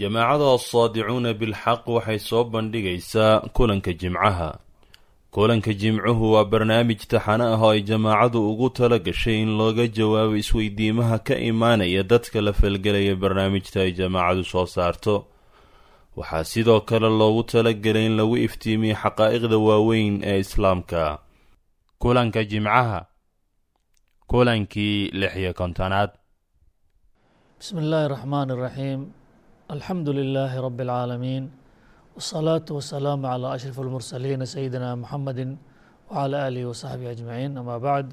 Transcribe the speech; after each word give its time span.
jamaacada 0.00 0.46
assaadicuuna 0.58 1.30
bilxaq 1.40 1.82
waxay 1.96 2.18
soo 2.28 2.44
bandhigaysaa 2.52 3.40
kulanka 3.56 3.92
jimcaha. 3.92 4.50
Kulanka 5.34 5.72
jimcuhu 5.80 6.32
waa 6.34 6.44
barnaamij 6.44 7.00
taxano 7.10 7.44
ah 7.54 7.62
oo 7.62 7.70
ay 7.74 7.82
jamaacadu 7.82 8.38
ugu 8.50 8.70
tala 8.70 8.98
gashay 8.98 9.42
in 9.42 9.50
looga 9.58 9.86
jawaabo 9.96 10.36
isweydiimaha 10.42 11.18
ka 11.26 11.34
imaanaya 11.50 12.02
dadka 12.02 12.38
la 12.40 12.52
falgelaya 12.52 13.14
barnaamijta 13.22 13.80
ay 13.82 13.92
jamaacadu 13.98 14.44
soo 14.44 14.66
saarto. 14.66 15.26
Waxaa 16.16 16.44
sidoo 16.44 16.80
kale 16.80 17.08
loogu 17.20 17.42
talagelay 17.42 18.06
in 18.06 18.16
lagu 18.16 18.36
iftiimiyo 18.46 18.94
xaqaa'iqda 19.02 19.58
waaweyn 19.58 20.14
ee 20.24 20.38
islaamka. 20.38 21.18
Kulanka 21.98 22.44
jimcaha 22.44 23.06
kulankii 24.30 25.10
lix 25.20 25.36
iyo 25.36 25.52
kontonaad. 25.54 26.10
Bismi 27.58 27.80
illaahi 27.82 28.08
raxmaan 28.14 28.50
iraxiim 28.50 29.00
الحمد 29.77 30.09
لله 30.09 30.51
رب 30.67 30.79
العالمين 30.87 31.43
والصلاة 32.15 32.67
والسلام 32.77 33.19
على 33.25 33.47
أشرف 33.55 33.77
المرسلين 33.79 34.45
سيدنا 34.45 34.89
محمد 34.95 35.39
وعلى 36.11 36.35
آله 36.47 36.63
وصحبه 36.65 37.11
أجمعين 37.11 37.57
أما 37.57 37.77
بعد 37.77 38.07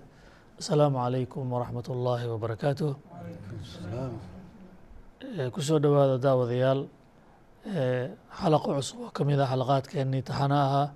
السلام 0.58 0.94
عليكم 0.96 1.42
ورحمة 1.52 1.86
الله 1.94 2.20
وبركاته 2.32 2.90
kusoo 5.54 5.78
dhowaada 5.82 6.16
daawadayaal 6.22 6.80
xalaqo 8.38 8.68
cusub 8.78 8.98
oo 9.04 9.10
ka 9.16 9.22
mid 9.28 9.40
ah 9.40 9.48
xalaqaadkeenii 9.52 10.22
taxana 10.28 10.56
ahaa 10.66 10.86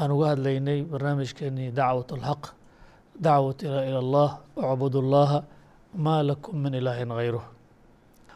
aan 0.00 0.10
uga 0.14 0.26
hadlaynay 0.32 0.78
barnaamijkeenii 0.92 1.70
dacwat 1.78 2.08
اlxaq 2.16 2.42
dacwat 3.26 3.58
ila 3.66 3.98
allah 4.04 4.28
wacbud 4.58 4.94
اllaha 5.02 5.38
maa 6.06 6.20
lakum 6.30 6.54
min 6.64 6.74
ilaahin 6.80 7.10
hayruh 7.18 7.44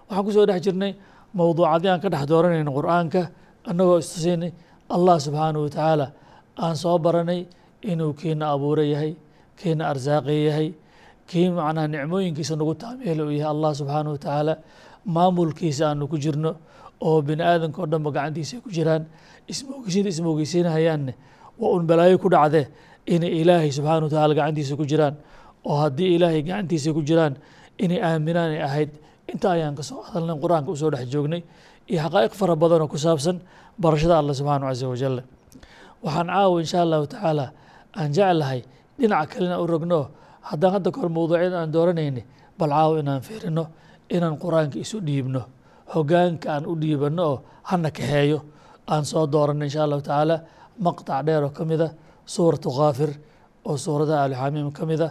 waxaan 0.09 0.25
kusoo 0.27 0.47
dhex 0.49 0.61
jirnay 0.67 0.93
mowduucadii 1.38 1.90
aan 1.94 2.02
ka 2.04 2.10
dhex 2.14 2.24
dooranayno 2.32 2.72
qur'aanka 2.78 3.22
annagoo 3.70 3.98
istusinay 4.04 4.52
allah 4.96 5.16
subxaanahu 5.26 5.64
watacaala 5.68 6.06
aan 6.64 6.76
soo 6.84 6.98
baranay 7.06 7.42
inuu 7.92 8.14
kiina 8.20 8.46
abuure 8.56 8.84
yahay 8.94 9.14
kiina 9.60 9.84
arsaaqi 9.92 10.36
yahay 10.50 10.70
kii 11.30 11.48
macnaha 11.58 11.88
nicmooyinkiisa 11.94 12.54
nagu 12.60 12.74
taamyeela 12.84 13.22
uu 13.28 13.34
yahay 13.40 13.52
allah 13.56 13.72
subxaanahu 13.80 14.14
watacaala 14.16 14.54
maamulkiisa 15.16 15.84
aanu 15.90 16.08
ku 16.12 16.18
jirno 16.24 16.52
oo 17.08 17.22
bini 17.28 17.44
aadanka 17.44 17.80
o 17.84 17.86
dhanba 17.92 18.10
gacantiisa 18.16 18.62
ku 18.64 18.70
jiraan 18.76 19.04
ismoogeysiinta 19.52 20.10
ismoogeysiinahayaanne 20.16 21.14
waa 21.60 21.72
un 21.78 21.84
balaayo 21.90 22.18
ku 22.24 22.30
dhacdee 22.30 22.66
inay 23.14 23.32
ilaahay 23.42 23.72
subxaanahu 23.78 24.08
watacaala 24.08 24.34
gacantiisa 24.40 24.74
ku 24.80 24.86
jiraan 24.92 25.16
oo 25.70 25.76
haddii 25.84 26.10
ilaahay 26.16 26.42
gacantiisa 26.48 26.90
ku 26.96 27.02
jiraan 27.10 27.34
inay 27.84 28.00
aaminaan 28.10 28.52
ay 28.56 28.62
ahayd 28.70 28.92
inta 29.32 29.48
ayaan 29.56 29.76
ka 29.76 29.84
soo 29.84 30.02
hadalnay 30.08 30.36
qur'aanka 30.44 30.70
u 30.72 30.76
soo 30.76 30.90
dhex 30.94 31.06
joognay 31.14 31.42
iyo 31.90 32.00
xaqaa'iq 32.06 32.34
fara 32.40 32.56
badan 32.56 32.82
oo 32.84 32.88
ku 32.92 32.98
saabsan 32.98 33.38
barashada 33.80 34.16
allah 34.20 34.34
subxaanahu 34.40 34.70
casa 34.72 34.86
wajal 34.92 35.16
waxaan 36.04 36.28
caawa 36.28 36.56
insha 36.64 36.78
allahu 36.86 37.06
tacaala 37.08 37.46
aan 37.98 38.10
jeclahay 38.16 38.62
dhinaca 39.00 39.26
kalena 39.32 39.58
u 39.64 39.66
rogno. 39.68 40.00
Haddaan 40.44 40.72
hadda 40.76 40.90
kahor 40.92 41.10
mawduucyada 41.10 41.58
aan 41.64 41.72
dooranayni 41.72 42.22
bal 42.60 42.70
caawa 42.76 43.00
inaan 43.00 43.22
fiirino 43.24 43.64
inaan 44.12 44.36
qur'aanka 44.44 44.78
isu 44.84 44.98
dhiibno 45.08 45.42
hogaanka 45.94 46.48
aan 46.56 46.66
u 46.68 46.74
dhiibanno 46.82 47.24
oo 47.32 47.38
hana 47.70 47.90
kaxeeyo. 47.98 48.40
Aan 48.92 49.06
soo 49.06 49.24
dooranno 49.34 49.64
insha 49.64 49.84
allahu 49.88 50.02
tacaala 50.04 50.36
maqtac 50.86 51.24
dheer 51.26 51.44
oo 51.48 51.52
ka 51.58 51.64
mida 51.66 51.88
suuratu 52.26 52.70
kaafir 52.78 53.12
oo 53.66 53.78
suuradaha 53.78 54.24
alxamiim 54.28 54.70
ka 54.78 54.84
mida. 54.86 55.08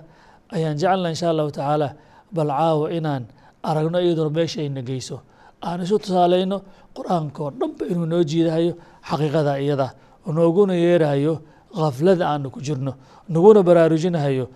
Ayaan 0.52 0.76
jecelna 0.76 1.08
insha 1.08 1.26
allahu 1.32 1.50
tacaala 1.50 1.88
bal 2.36 2.48
caawa 2.52 2.86
inaan 2.92 3.24
aragno 3.62 3.98
iyadoo 4.00 4.30
meesha 4.30 4.60
ayna 4.64 4.82
geyso 4.82 5.16
aan 5.62 5.80
isu 5.84 5.98
tusaaleyno 5.98 6.56
qur'aanka 6.96 7.38
oo 7.44 7.50
dhanba 7.60 7.84
inuu 7.92 8.06
noo 8.12 8.22
jiidahayo 8.30 8.72
xaqiiqada 9.08 9.52
iyada. 9.64 9.88
Nooguna 10.26 10.74
yeerahayo 10.74 11.34
khaflada 11.74 12.24
aanu 12.30 12.50
ku 12.50 12.60
jirno. 12.60 12.92
Naguna 13.28 13.62
baraarujinahayo 13.62 14.46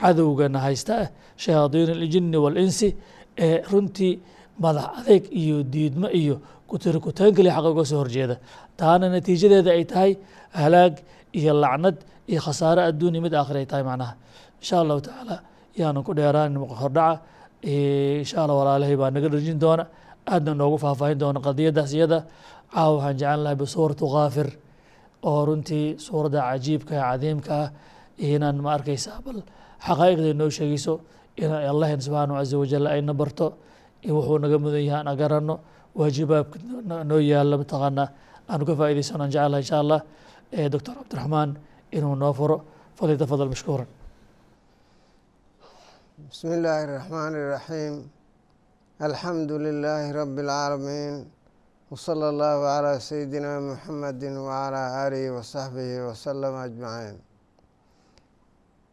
cadowgana 0.00 0.58
haysta 0.66 0.92
ah. 1.02 1.08
Shayaadiin 1.36 1.90
aljini 1.96 2.36
waalinsi 2.36 2.88
ee 3.38 3.62
runtii 3.70 4.20
madax 4.60 4.84
adeeg 4.98 5.24
iyo 5.32 5.62
diidmo 5.62 6.08
iyo 6.20 6.40
kutirikutaan 6.68 7.32
kaliya 7.36 7.54
xaqa 7.56 7.68
uga 7.70 7.84
soo 7.84 7.98
horjeeda. 8.02 8.36
Taana 8.76 9.08
natiijadeeda 9.08 9.70
ay 9.76 9.84
tahay 9.84 10.12
halaag 10.52 10.94
iyo 11.32 11.52
lacnad 11.62 11.96
iyo 12.28 12.40
khasaare 12.40 12.82
adduuniya 12.88 13.22
mid 13.24 13.32
aakhir 13.34 13.56
ay 13.56 13.66
tahay 13.66 13.84
macnaha. 13.84 14.14
Insha 14.60 14.80
allahu 14.82 15.00
tacaala 15.00 15.36
yaanan 15.76 16.02
ku 16.04 16.12
dheeraanin 16.18 16.56
hordhaca 16.60 17.20
insha 17.62 18.36
allah 18.44 18.56
walaalahay 18.60 18.96
baa 18.96 19.10
naga 19.10 19.28
dharjin 19.28 19.58
doona. 19.58 19.86
Aadna 20.26 20.54
noogu 20.54 20.78
faahfaahin 20.78 21.18
doona 21.18 21.40
qadiyadaas 21.40 21.92
iyada 21.94 22.18
caawa 22.74 22.96
waxaan 22.98 23.16
jecel 23.18 23.40
lahay 23.44 23.56
bisuuratu 23.62 24.06
kaafir 24.14 24.48
oo 25.22 25.44
runtii 25.46 25.98
suuradda 25.98 26.40
cajiibka 26.50 26.92
ee 26.94 27.00
cadiimka 27.10 27.52
ah. 27.64 27.70
Inaan 28.18 28.58
ma 28.64 28.70
arkaysaa 28.76 29.20
bal 29.24 29.38
xaqaa'iqda 29.86 30.34
noo 30.40 30.50
sheegeyso 30.50 31.00
inaan 31.36 31.64
allahn 31.72 32.00
subxaanahu 32.00 32.36
caza 32.40 32.56
wajal 32.62 32.86
ayna 32.94 33.12
barto. 33.14 33.46
Wuxuu 34.06 34.38
naga 34.44 34.58
mudan 34.58 34.82
yahay 34.88 35.00
aan 35.00 35.08
agaranno 35.14 35.54
waajibaabka 35.98 36.56
noo 37.10 37.18
yaalla 37.30 37.54
mataqaanaa. 37.62 38.08
Aanu 38.50 38.64
ka 38.68 38.74
faa'idaysano 38.80 39.22
aan 39.24 39.30
jecelahay 39.34 39.62
insha 39.64 39.76
allah 39.82 40.00
doctor 40.72 40.94
cabdiraxmaan 41.00 41.50
inuu 41.96 42.14
noo 42.22 42.32
furo. 42.38 42.56
Falyatafadal 42.98 43.50
mashkuuran 43.52 43.86
بسم 46.31 46.47
الله 46.57 46.79
الرحمن 46.87 47.33
الرحيم 47.41 47.93
الحمد 49.01 49.51
لله 49.65 50.03
رب 50.21 50.37
العالمين 50.45 51.15
وصلى 51.91 52.27
الله 52.29 52.57
على 52.75 52.93
سيدنا 52.99 53.59
محمد 53.59 54.23
وعلى 54.47 54.81
آله 55.07 55.23
وصحبه 55.35 55.89
وسلم 56.07 56.53
أجمعين 56.67 57.17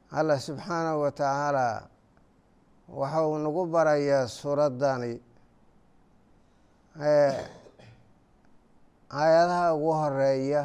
allah 0.08 0.41
subxaanahu 0.41 1.04
wa 1.04 1.10
tacaalaa 1.12 1.84
waxa 2.88 3.20
uu 3.28 3.38
nagu 3.44 3.62
barayaa 3.69 4.24
suuraddani 4.24 5.20
aayadaha 9.12 9.74
ugu 9.76 9.92
horeeya 10.00 10.62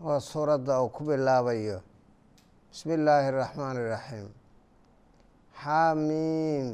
oo 0.00 0.16
suuradda 0.20 0.80
uu 0.82 0.88
ku 0.96 1.04
bilaabayo 1.08 1.78
bismi 2.72 2.94
illaahi 2.96 3.28
اraxmaan 3.32 3.76
اraxiim 3.84 4.28
xamiim 5.62 6.66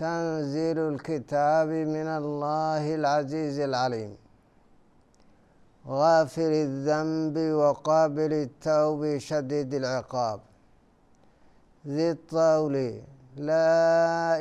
tanziilu 0.00 0.82
اlkitaabi 0.92 1.80
min 1.94 2.06
allahi 2.20 2.90
اlcaziizi 2.98 3.62
اlcaliim 3.68 4.12
غافر 6.02 6.52
الذنب 6.68 7.36
وقابل 7.60 8.32
التوب 8.46 9.00
شديد 9.18 9.70
العقاب 9.74 10.40
ذي 11.86 12.10
الطول 12.10 12.74
لا 13.50 13.78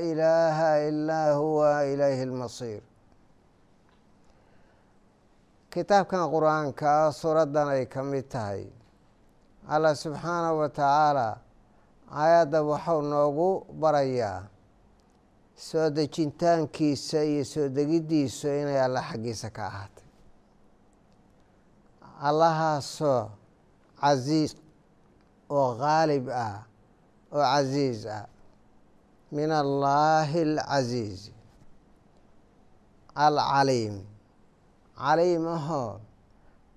إله 0.09 0.57
إلا 0.89 1.21
هو 1.37 1.59
إليه 1.91 2.19
المصير 2.23 2.81
kitaabkan 5.75 6.23
qur-aanka 6.31 7.11
suuraddan 7.11 7.67
ay 7.75 7.83
ka 7.85 7.99
mid 8.03 8.25
tahay 8.31 8.63
allah 9.67 9.91
subxaanahu 9.91 10.59
wa 10.63 10.69
tacaala 10.71 11.29
aayadda 12.10 12.62
waxau 12.62 13.02
noogu 13.02 13.48
barayaa 13.80 14.42
soo 15.54 15.90
dejintaankiisa 15.90 17.18
iyo 17.24 17.44
soo 17.44 17.68
degiddiisu 17.68 18.48
inay 18.48 18.80
alla 18.84 19.02
xaggiisa 19.08 19.50
ka 19.56 19.62
ahaatay. 19.66 20.04
Allahaasoo 22.28 23.30
casiis 24.00 24.52
oo 25.50 25.70
qaalib 25.80 26.26
ah 26.44 26.64
oo 27.32 27.42
casiiz 27.52 28.06
ah. 28.06 28.26
Min 29.32 29.50
allaahi 29.52 30.40
alcasiizi 30.42 31.32
alcaliim. 33.14 33.96
Caliim 34.98 35.46
ahoo 35.56 36.00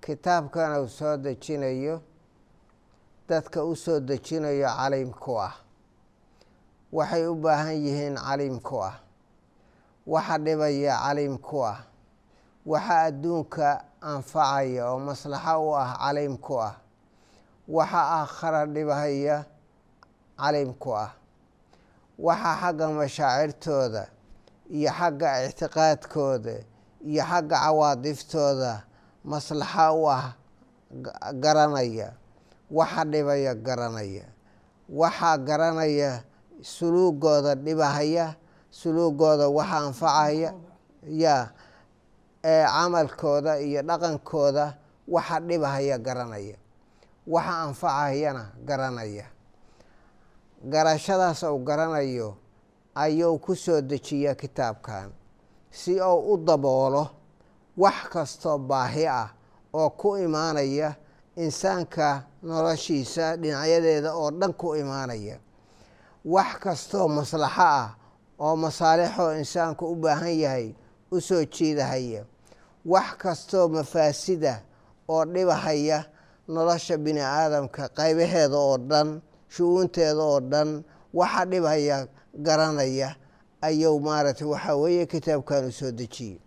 kitaabkan 0.04 0.78
uu 0.80 0.88
soo 0.88 1.16
dejinayo 1.16 1.96
dadka 3.28 3.64
u 3.64 3.76
soo 3.76 4.00
dejinayo 4.00 4.68
caliim 4.68 5.12
ku 5.12 5.32
ah. 5.40 5.54
Waxay 6.92 7.26
u 7.26 7.34
baahan 7.34 7.74
yihiin 7.84 8.16
caliim 8.16 8.60
ku 8.60 8.76
ah. 8.82 8.94
Waxa 10.06 10.38
dhibaya 10.38 10.94
caliim 11.04 11.38
ku 11.38 11.58
ah. 11.64 11.78
Waxa 12.66 12.94
adduunka 13.08 13.84
anfacaya 14.00 14.82
oo 14.92 14.98
maslaxo 15.06 15.56
u 15.68 15.72
ah 15.76 15.96
caliim 16.02 16.36
ku 16.36 16.54
ah. 16.60 16.74
Waxa 17.68 18.00
aakhara 18.18 18.66
dhibahaya 18.66 19.44
caliim 20.38 20.72
ku 20.82 20.90
ah. 20.94 21.10
Waxa 22.18 22.50
xagga 22.60 22.86
mashaacirtooda 22.88 24.04
iyo 24.70 24.90
xagga 24.98 25.28
ictiqaadkooda 25.48 26.54
iyo 27.08 27.22
xagga 27.30 27.56
cawaadiftooda 27.64 28.72
maslaxo 29.24 29.86
u 30.02 30.06
ah 30.10 30.36
garanaya 31.42 32.12
waxa 32.76 33.02
dhibaya 33.12 33.52
garanaya. 33.66 34.26
Waxaa 35.00 35.38
garanaya 35.48 36.10
suluugooda 36.62 37.54
dhibahaya 37.64 38.26
suluugooda 38.70 39.46
waxa 39.48 39.76
anfacaya 39.86 40.50
ee 42.44 42.64
camalkooda 42.74 43.52
iyo 43.66 43.80
dhaqankooda 43.88 44.66
waxa 45.14 45.36
dhibahaya 45.48 45.96
garanaya. 46.06 46.56
Waxa 47.26 47.54
anfacayana 47.66 48.44
garanaya. 48.68 49.26
Garashadaas 50.64 51.42
uu 51.42 51.58
garanayo 51.64 52.36
ayuu 52.94 53.38
ku 53.38 53.52
soo 53.56 53.80
dejiya 53.80 54.34
kitaabkan. 54.34 55.10
Si 55.70 56.00
uu 56.00 56.32
u 56.32 56.36
daboolo 56.46 57.04
wax 57.76 58.08
kastoo 58.12 58.58
baahi 58.58 59.06
ah 59.06 59.28
oo 59.74 59.90
ku 59.90 60.16
imaanaya 60.16 60.94
insaanka 61.36 62.22
noloshiisa 62.48 63.36
dhinacyadeeda 63.40 64.10
oo 64.20 64.30
dhan 64.30 64.52
ku 64.60 64.74
imaanaya. 64.76 65.36
Wax 66.24 66.50
kastoo 66.64 67.08
maslaxo 67.08 67.62
ah 67.62 67.88
oo 68.44 68.56
masaalixoo 68.56 69.32
insaanku 69.40 69.84
u 69.92 69.94
baahan 70.02 70.34
yahay 70.44 70.66
u 71.10 71.20
soo 71.20 71.44
jiidahaya. 71.54 72.22
Wax 72.92 73.08
kastoo 73.22 73.68
mafaasida 73.68 74.62
oo 75.08 75.24
dhibahaya 75.24 75.98
nolosha 76.48 76.96
bini 77.04 77.20
aadamka 77.20 77.88
qaybaheeda 77.96 78.56
oo 78.56 78.76
dhan 78.90 79.08
shu-uunteeda 79.52 80.20
oo 80.30 80.40
dhan 80.40 80.84
waxa 81.14 81.44
dhibhaya 81.50 82.08
garanaya 82.46 83.08
ayuu 83.66 84.00
maaragtay 84.00 84.46
waxaa 84.52 84.76
weeye 84.82 85.06
kitaabkan 85.06 85.64
u 85.68 85.72
soo 85.72 85.90
dejiyey 85.90 86.38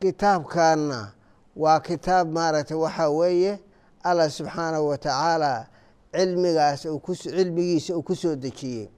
kitaabkanna 0.00 1.12
waa 1.56 1.80
kitaab 1.80 2.28
maaragtay 2.32 2.76
waxaa 2.76 3.08
weeye 3.18 3.58
allah 4.04 4.30
subxaanahu 4.30 4.88
wa 4.88 4.98
tacaala 4.98 5.66
cilmigaas 6.12 6.82
cilmigiisa 6.82 7.94
uu 7.96 8.02
ku 8.02 8.14
soo 8.14 8.36
dejiyey. 8.36 8.88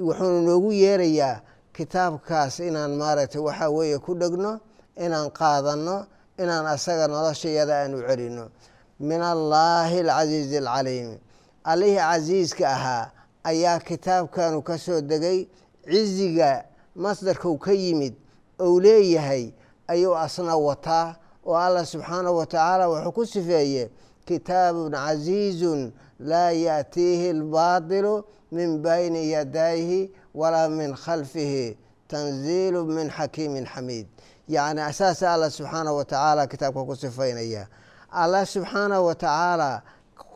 Wuxuuna 0.00 0.40
noogu 0.42 0.72
yeerayaa 0.72 1.40
kitaabkaas 1.72 2.60
inaan 2.60 2.96
maaragtay 2.96 3.40
waxaa 3.40 3.70
weeye 3.70 3.98
ku 3.98 4.14
dhegno 4.14 4.60
inaan 4.96 5.30
qaadanno 5.30 6.06
inaan 6.38 6.66
asaga 6.66 7.06
noloshayada 7.08 7.74
aan 7.82 7.94
u 7.94 8.00
celino. 8.08 8.48
Min 9.00 9.22
allaahi 9.22 10.00
alcasiizi 10.00 10.58
alcaliimi 10.58 11.18
allihii 11.64 11.96
casiiska 11.98 12.68
ahaa 12.68 13.10
ayaa 13.44 13.78
kitaabkanu 13.80 14.62
ka 14.62 14.78
soo 14.78 15.00
degay. 15.00 15.48
Ciziga 15.84 16.64
masdarkau 16.96 17.58
ka 17.58 17.72
yimid 17.72 18.14
ou 18.58 18.80
leeyahay 18.80 19.52
ayuu 19.88 20.16
asna 20.16 20.56
wataa 20.56 21.16
oo 21.44 21.54
allah 21.54 21.84
subxaanahu 21.86 22.36
wa 22.36 22.46
tacaala 22.46 22.88
wuxuu 22.88 23.12
ku 23.12 23.26
sifeeye 23.26 23.90
bayni 28.82 29.30
yadayhi 29.30 30.10
walaa 30.34 30.68
min 30.68 30.94
khalfihi 30.94 31.76
tanziilu 32.08 32.84
min 32.84 33.10
xakiimin 33.10 33.66
xamiid 33.66 34.06
yacni 34.48 34.80
saasa 34.92 35.32
allah 35.32 35.50
subxaanahu 35.50 35.96
wa 35.96 36.04
tacaala 36.04 36.46
kitaabka 36.46 36.84
ku 36.86 36.96
sifaynaya 36.96 37.66
allah 38.12 38.46
subxaanahu 38.46 39.06
wa 39.06 39.14
tacaala 39.14 39.82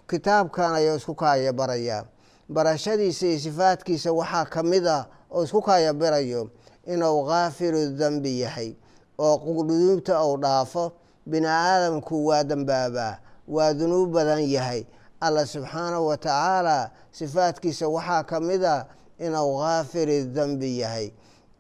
kitaabkan 0.09 0.75
ayuu 0.75 0.97
isku 0.97 1.15
kaaya 1.15 1.53
barayaa 1.53 2.05
barashadiisa 2.49 3.27
iyo 3.27 3.39
sifaadkiisa 3.39 4.13
waxaa 4.13 4.45
ka 4.45 4.63
mid 4.63 4.87
ah 4.87 5.07
oo 5.31 5.45
isku 5.45 5.61
kaaya 5.63 5.93
barayo 5.93 6.51
inuu 6.87 7.27
kaafiru 7.29 7.93
dembi 7.93 8.41
yahay 8.41 8.73
oo 9.19 9.65
dunuubta 9.69 10.25
uu 10.25 10.37
dhaafo 10.37 10.93
bini 11.27 11.47
aadamku 11.47 12.27
waa 12.27 12.45
dembaabaa 12.45 13.19
waa 13.49 13.73
dunuub 13.75 14.13
badan 14.13 14.41
yahay. 14.45 14.85
Allah 15.21 15.47
subxaanahu 15.47 16.07
wa 16.07 16.17
tacaala 16.17 16.91
sifaadkiisa 17.13 17.89
waxaa 17.89 18.23
ka 18.27 18.41
mid 18.41 18.63
ah 18.65 18.87
inuu 19.19 19.59
kaafiri 19.59 20.25
dembi 20.35 20.79
yahay 20.79 21.11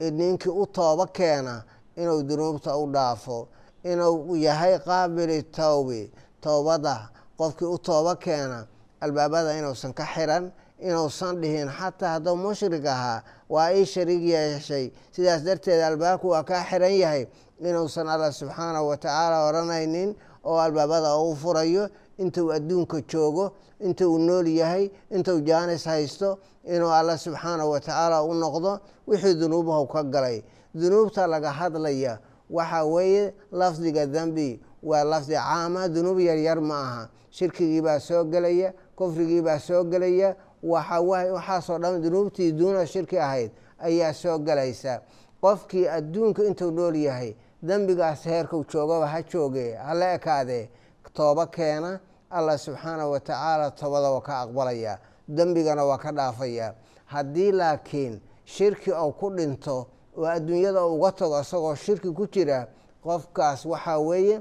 ninkii 0.01 0.51
u 0.51 0.67
toobo 0.67 1.07
keena 1.07 1.65
inuu 1.97 2.23
dunuubta 2.23 2.77
u 2.79 2.87
dhaafo 2.93 3.49
inuu 3.83 4.37
yahay 4.37 4.79
qaabili 4.79 5.43
tawbi 5.43 6.13
towbada 6.41 7.11
qofkii 7.39 7.67
u 7.67 7.79
toobo 7.79 8.15
keena 8.15 8.67
albaabada 9.01 9.59
inuusan 9.59 9.93
ka 9.93 10.05
xiran 10.07 10.53
inuusan 10.79 11.41
dhihin 11.43 11.67
xataa 11.69 12.13
hadduu 12.15 12.37
mushrig 12.37 12.87
ahaa 12.87 13.23
waa 13.51 13.73
ii 13.75 13.87
shariig 13.87 14.23
yeeshay. 14.23 14.91
Sidaas 15.11 15.43
darteed 15.43 15.83
albaabku 15.83 16.29
waa 16.31 16.43
kaa 16.47 16.63
xiran 16.63 16.95
yahay 16.95 17.27
inuusan 17.59 18.07
allah 18.09 18.31
subxaanahu 18.33 18.89
wa 18.89 18.97
tacaala 18.97 19.49
odhanaynin 19.51 20.15
oo 20.49 20.59
albaabada 20.65 21.11
uu 21.23 21.35
furayo 21.43 21.85
intuu 22.23 22.53
adduunka 22.57 23.01
joogo 23.11 23.47
intuu 23.87 24.19
nool 24.19 24.47
yahay 24.61 24.85
intuu 25.17 25.41
jaanis 25.49 25.85
haysto 25.85 26.39
inuu 26.75 26.91
allah 26.99 27.19
subxaanahu 27.19 27.71
wa 27.71 27.81
tacaala 27.81 28.23
u 28.23 28.35
noqdo 28.35 28.81
wixii 29.07 29.35
dunuubahu 29.35 29.87
ka 29.87 30.03
galay. 30.05 30.43
Dunuubta 30.75 31.27
laga 31.27 31.51
hadlaya 31.53 32.19
waxaa 32.51 32.85
weeye 32.85 33.35
lafdiga 33.53 34.07
dembi 34.07 34.61
waa 34.83 35.05
lafdi 35.05 35.35
caama 35.35 35.89
dunuub 35.89 36.19
yaryar 36.21 36.61
ma 36.61 36.79
aha. 36.81 37.09
Shirkigii 37.31 37.81
baa 37.81 37.99
soo 38.01 38.25
gelaya 38.25 38.73
kufrigii 38.97 39.41
baa 39.43 39.59
soo 39.59 39.85
gelaya 39.85 40.37
waxaasoo 40.63 41.79
dhan 41.79 42.03
dunuubtii 42.03 42.53
duuna 42.53 42.87
shirki 42.87 43.19
ahayd 43.19 43.51
ayaa 43.79 44.13
soo 44.13 44.39
gelaysa 44.39 45.01
qofkii 45.41 45.87
adduunka 45.89 46.45
intuu 46.45 46.71
nool 46.71 46.97
yahay 46.97 47.35
dembigaas 47.63 48.25
heerkuu 48.25 48.65
joogaba 48.73 49.07
ha 49.07 49.23
jooge 49.23 49.75
hala 49.75 50.13
ekaadee 50.15 50.71
toobo 51.15 51.47
keena 51.47 52.01
allah 52.31 52.59
subxaanahu 52.59 53.11
wa 53.13 53.21
tacaala 53.21 53.71
toobada 53.71 54.11
waa 54.11 54.21
ka 54.21 54.41
aqbalaya 54.41 54.99
dembigana 55.29 55.85
waa 55.85 55.99
ka 55.99 56.13
dhaafaya. 56.13 56.75
Haddii 57.07 57.53
laakiin 57.53 58.21
shirki 58.45 58.93
uu 58.93 59.13
ku 59.13 59.31
dhinto 59.31 59.87
oo 60.17 60.25
adduunyada 60.27 60.85
uga 60.87 61.13
tago 61.13 61.41
isagoo 61.41 61.75
shirki 61.75 62.11
ku 62.15 62.27
jira 62.27 62.69
qofkaas 63.03 63.65
waxaa 63.67 63.99
weeye 63.99 64.41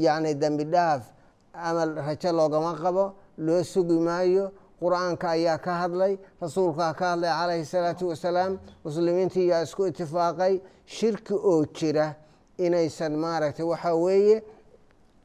yacni 0.00 0.34
dembi 0.34 0.64
dhaaf 0.64 1.02
amal 1.52 1.94
rajo 1.94 2.32
loogama 2.32 2.74
qabo 2.74 3.14
loo 3.38 3.62
sugi 3.62 3.98
maayo 3.98 4.52
qur'aanka 4.80 5.30
ayaa 5.30 5.58
ka 5.58 5.72
hadlay 5.82 6.18
rasuulkaa 6.40 6.94
ka 6.94 7.10
hadlay 7.12 7.30
calayhi 7.30 7.64
salaatu 7.64 8.08
wasalaam 8.08 8.58
muslimiintii 8.84 9.48
yaa 9.48 9.62
isku 9.62 9.86
itifaaqay 9.86 10.60
shirki 10.86 11.34
oo 11.34 11.64
jira 11.66 12.14
inaysan 12.58 13.12
maaragtay 13.16 13.64
waxaa 13.64 13.94
weeye 13.94 14.42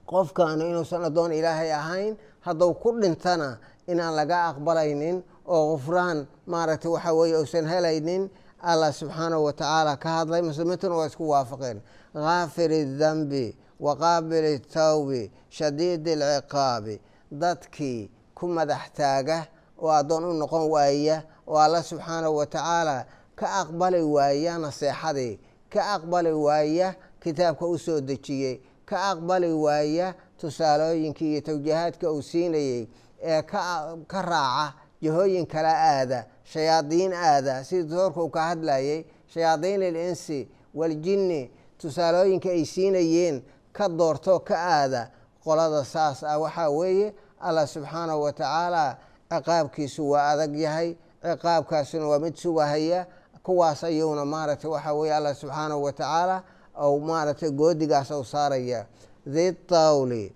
qofkaanu 0.06 0.63
inuusan 0.69 1.03
addoon 1.06 1.31
ilaahay 1.31 1.71
ahayn 1.74 2.18
hadduu 2.45 2.74
ku 2.74 2.91
dhintana 3.01 3.57
inaan 3.88 4.15
laga 4.15 4.38
aqbalaynin 4.50 5.24
oo 5.47 5.63
qufraan 5.77 6.27
maaragtay 6.47 6.91
waxaa 6.91 7.13
weeye 7.13 7.38
uusan 7.38 7.65
helaynin 7.68 8.29
allah 8.62 8.91
subxaanahu 8.94 9.44
wa 9.45 9.53
tacaala 9.53 9.97
ka 9.97 10.09
hadlay 10.09 10.41
muslimiintuna 10.41 10.95
waa 10.95 11.06
isku 11.07 11.29
waafaqeen. 11.29 11.81
Kaafiri 12.13 12.85
dembi 13.00 13.56
wa 13.80 13.95
qaabili 13.95 14.59
tawbi 14.59 15.31
shadiidi 15.49 16.11
alciqaabi 16.13 16.95
dadkii 17.31 18.09
ku 18.33 18.47
madax 18.47 18.83
taaga 18.97 19.45
oo 19.78 19.92
addoon 19.92 20.23
u 20.25 20.33
noqon 20.33 20.66
waaya 20.71 21.21
oo 21.47 21.57
alla 21.59 21.83
subxaanahu 21.83 22.37
wa 22.37 22.45
tacaala 22.45 23.06
ka 23.35 23.47
aqbali 23.61 24.02
waaya 24.02 24.57
naseexadii 24.57 25.40
ka 25.69 25.81
aqbali 25.95 26.31
waaya 26.33 26.95
kitaabka 27.28 27.66
u 27.66 27.78
soo 27.78 28.00
dejiyey 28.02 28.56
ka 28.86 28.98
aqbali 29.12 29.52
waaya 29.54 30.16
tusaalooyinkii 30.40 31.31
iyo 31.31 31.42
tawjiihaadka 31.42 32.12
uu 32.12 32.22
siinayey 32.22 32.88
ee 33.22 33.42
ka 34.07 34.22
raaca 34.22 34.74
jihooyin 35.02 35.46
kala 35.46 35.74
aada 35.92 36.26
shayaadiin 36.44 37.14
aada 37.14 37.64
sidii 37.64 37.90
doorka 37.90 38.22
uu 38.24 38.30
ka 38.30 38.42
hadlayay 38.50 39.04
shayaadiin 39.34 39.81
ilinsi 39.81 40.48
waljinni 40.74 41.52
tusaalooyinka 41.78 42.50
ay 42.50 42.66
siinayeen 42.66 43.44
ka 43.72 43.90
doorto 43.90 44.40
ka 44.40 44.56
aada 44.57 45.12
qolada 45.44 45.84
saas. 45.86 46.24
Ah 46.24 46.40
waxaa 46.40 46.69
weeye 46.69 47.14
allah 47.40 47.68
subxaanahu 47.68 48.22
wa 48.24 48.31
tacaala 48.34 48.98
ciqaabkiisu 49.30 50.10
waa 50.10 50.30
adag 50.31 50.56
yahay 50.56 50.96
ciqaabkaasuna 51.24 52.07
waa 52.07 52.19
mid 52.19 52.36
sugahaya 52.36 53.06
kuwaas 53.44 53.84
ayuuna 53.84 54.26
maaragtay 54.26 54.69
waxaa 54.72 54.94
weeye 54.94 55.14
allah 55.16 55.36
subxaanahu 55.36 55.84
wa 55.84 55.92
tacaala 55.94 56.44
ou 56.80 57.00
maaragtay 57.00 57.52
goodigaas 57.52 58.12
ou 58.12 58.24
saaraya. 58.24 58.86
Ditawli 59.26 60.31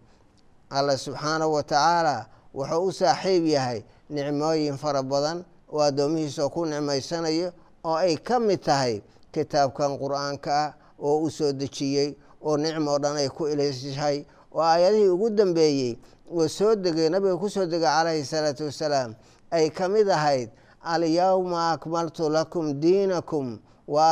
allah 0.70 0.98
subxaanahu 0.98 1.54
wa 1.54 1.64
tacaala 1.64 2.26
wuxuu 2.54 2.86
u 2.88 2.92
saaxiib 2.92 3.46
yahay 3.46 3.84
nicmooyin 4.10 4.78
fara 4.78 5.04
badan 5.04 5.44
oo 5.72 5.80
addoomihiisa 5.82 6.50
ku 6.50 6.66
nicmaysanayo 6.66 7.52
oo 7.84 7.96
ay 7.96 8.16
ka 8.18 8.40
mid 8.40 8.60
tahay 8.64 9.02
kitaabkan 9.32 9.96
qur'aanka 10.00 10.52
ah 10.52 10.74
oo 11.00 11.24
u 11.24 11.30
soo 11.32 11.52
dejiyey 11.52 12.16
oo 12.44 12.58
nicmo 12.58 13.00
dhan 13.00 13.18
ay 13.18 13.30
ku 13.30 13.48
ilishay 13.48 14.26
oo 14.52 14.62
aayadihii 14.62 15.08
ugu 15.10 15.30
dambeeyey 15.30 15.98
oo 16.32 16.48
soo 16.48 16.76
degay 16.76 17.10
nabiga 17.10 17.38
ku 17.40 17.50
soo 17.50 17.66
degay 17.66 17.88
calayhi 17.88 18.26
salaatu 18.26 18.64
wassalaam 18.68 19.16
ay 19.52 19.70
ka 19.72 19.88
mid 19.90 20.08
ahayd 20.10 20.50
alyawma 20.84 21.72
akmaltu 21.80 22.30
lakum 22.30 22.74
diinakum 22.80 23.60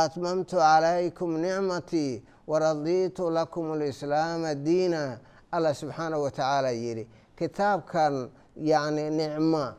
atmamtu 0.04 0.56
calaykum 0.56 1.38
nicmatii 1.38 2.22
waradiitu 2.46 3.30
lakum 3.30 3.72
alislaama 3.72 4.54
diina. 4.54 5.18
Allah 5.52 5.74
subxaanahu 5.74 6.22
wa 6.22 6.30
tacaala 6.30 6.70
yidhi 6.70 7.08
kitaabkan 7.36 8.30
yacni 8.56 9.10
nicmo 9.10 9.72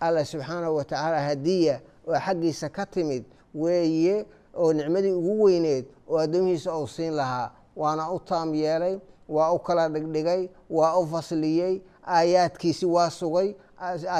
allah 0.00 0.24
subxaanahu 0.24 0.76
wa 0.76 0.84
tacaala 0.84 1.20
hadiya 1.20 1.80
oo 2.06 2.18
xaggiisa 2.18 2.68
ka 2.68 2.86
timid 2.86 3.24
weeye 3.54 4.26
oo 4.54 4.72
nicmadii 4.72 5.12
ugu 5.12 5.42
weyneed 5.42 5.84
oo 6.08 6.18
addoomihiisa 6.18 6.76
uu 6.78 6.86
siin 6.86 7.12
lahaa. 7.16 7.50
Waana 7.76 8.10
u 8.12 8.20
taam 8.20 8.54
yeelay 8.54 8.98
waa 9.28 9.52
u 9.52 9.58
kala 9.58 9.88
dhigdhigay 9.88 10.48
waa 10.70 10.96
u 10.96 11.06
fasliyey 11.06 11.80
aayaadkiisi 12.06 12.86
waa 12.86 13.10
sugay 13.10 13.54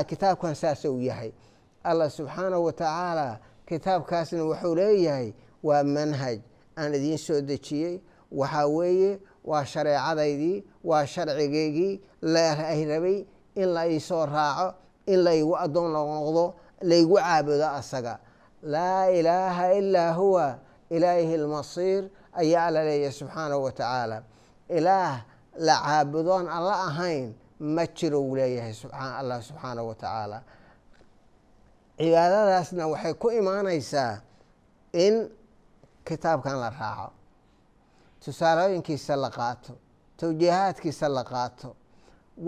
kitaabkan 0.06 0.54
saasa 0.54 0.90
uu 0.90 1.00
yahay. 1.00 1.32
Allah 1.84 2.10
subxaanahu 2.10 2.64
wa 2.64 2.72
kitaabkaasna 3.68 4.44
wuxuu 4.44 4.74
leeyahay 4.74 5.32
waa 5.62 5.82
manhaj 5.82 6.38
aan 6.78 6.94
idiin 6.94 7.18
soo 7.18 7.40
dejiyey. 7.40 8.00
Waxaa 8.32 8.66
weeye 8.66 9.20
waa 9.44 9.64
shareecadaydii 9.64 10.64
waa 10.84 11.06
sharcigeygii 11.06 12.00
laay 12.22 12.84
rabay 12.84 13.24
in 13.54 13.68
la 13.74 13.86
iisoo 13.86 14.26
raaco 14.26 14.74
in 15.06 15.20
laygu 15.24 15.56
addoon 15.56 15.92
noqdo 15.92 16.54
laygu 16.82 17.14
caabudo 17.16 17.68
asaga. 17.68 18.18
Laa 18.62 19.06
ilaaha 19.10 19.72
ilaa 19.74 20.12
huwa 20.12 20.58
ilaahi 20.90 21.36
lmasiir 21.36 22.04
ayaa 22.32 22.66
alla 22.66 22.84
leeyahay 22.84 23.12
subxaanahu 23.12 23.64
wa 23.64 23.72
tacaala. 23.72 24.22
Ilaah 24.68 25.24
la 25.58 25.74
caabudoon 25.86 26.48
alla 26.48 26.74
ahayn 26.88 27.34
ma 27.60 27.86
jiro 27.86 28.20
uu 28.22 28.36
leeyahay 28.36 28.74
allah 29.18 29.42
subxaanahu 29.42 29.88
wa 29.88 29.94
tacaala 29.94 30.42
cibaadadaasna 31.98 32.84
waxay 32.92 33.14
ku 33.14 33.28
imaanaysaa 33.30 34.20
in 34.92 35.30
kitaabkan 36.06 36.56
la 36.60 36.70
raaco 36.70 37.12
tusaalooyinkiisa 38.24 39.16
la 39.16 39.30
qaato 39.30 39.72
tawjiihaadkiisa 40.16 41.08
la 41.08 41.24
qaato. 41.24 41.76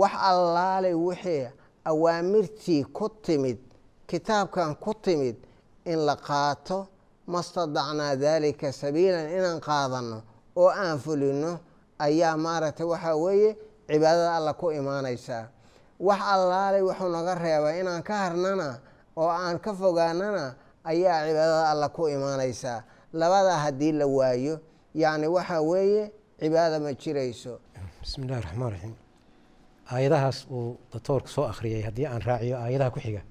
Wax 0.01 0.13
allaalay 0.31 0.95
wixii 0.95 1.49
awaamirtii 1.85 2.85
ku 2.85 3.09
timid 3.09 3.59
kitaabkan 4.07 4.75
ku 4.77 4.95
timid 4.95 5.37
in 5.85 5.99
la 6.07 6.17
qaato 6.17 6.87
ma 7.27 7.43
stadacnaa 7.43 8.17
daalika 8.17 8.73
sabiilan 8.73 9.31
inaan 9.31 9.61
qaadano 9.61 10.23
oo 10.57 10.71
aan 10.71 10.99
fulino 10.99 11.59
ayaa 11.99 12.37
maaragtay 12.37 12.87
waxaa 12.87 13.15
weeye 13.17 13.51
cibaadada 13.89 14.37
alla 14.37 14.53
ku 14.55 14.71
imaanaysaa. 14.71 15.49
Wax 16.01 16.21
allaalay 16.35 16.83
wuxuu 16.83 17.09
naga 17.09 17.35
reebay 17.35 17.81
inaan 17.81 18.03
ka 18.03 18.15
harnana 18.15 18.79
oo 19.17 19.29
aan 19.29 19.59
ka 19.65 19.73
fogaanana 19.81 20.45
ayaa 20.85 21.19
cibaadada 21.27 21.71
alla 21.73 21.89
ku 21.89 22.03
imaanaysaa 22.09 22.79
labadaa 23.21 23.59
haddii 23.65 23.93
la 23.93 24.07
waayo 24.07 24.55
yacni 24.95 25.27
waxaa 25.37 25.61
weeye 25.71 26.05
cibaada 26.41 26.79
ma 26.85 26.91
jirayso. 27.03 27.53
Bismi 28.03 28.25
illahi 28.27 28.43
raxmaan 28.47 28.71
raxiim 28.75 28.95
aayadahaas 29.93 30.39
uu 30.51 30.77
doctoorku 30.93 31.29
soo 31.29 31.45
akhriyay 31.53 31.83
haddii 31.89 32.07
aan 32.07 32.23
raaciyo 32.29 32.57
aayadaha 32.65 32.91
ku 32.91 33.01
xiga. 33.01 33.23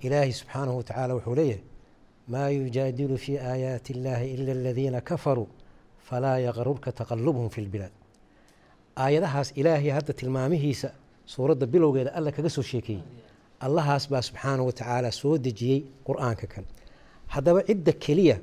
Ilaahi 0.00 0.32
subxaanahu 0.32 0.76
wa 0.80 0.82
tacaala 0.88 1.14
wuxuu 1.14 1.34
leeyahay 1.40 1.62
maa 2.32 2.48
yujaadilu 2.48 3.16
fii 3.18 3.38
aayaati 3.38 3.92
illaahi 3.92 4.26
ila 4.34 4.52
aladiina 4.52 5.00
kafaruu 5.00 5.48
falaa 6.08 6.38
yaqrurka 6.38 6.92
taqalubhum 6.92 7.48
fi 7.54 7.60
lbilaad 7.66 7.92
aayadahaas 8.96 9.48
ilaahay 9.60 9.90
hadda 9.98 10.12
tilmaamihiisa 10.20 10.88
suuradda 11.32 11.66
bilowgeeda 11.66 12.10
alla 12.18 12.30
kaga 12.36 12.50
soo 12.56 12.62
sheekeeyey 12.62 13.02
allahaas 13.66 14.04
baa 14.12 14.22
subxaanahu 14.28 14.66
wa 14.70 14.72
tacaala 14.72 15.10
soo 15.20 15.38
dejiyey 15.38 15.80
qur'aanka 16.06 16.46
kan. 16.52 16.64
Haddaba 17.34 17.60
cidda 17.68 17.92
keliya 18.04 18.36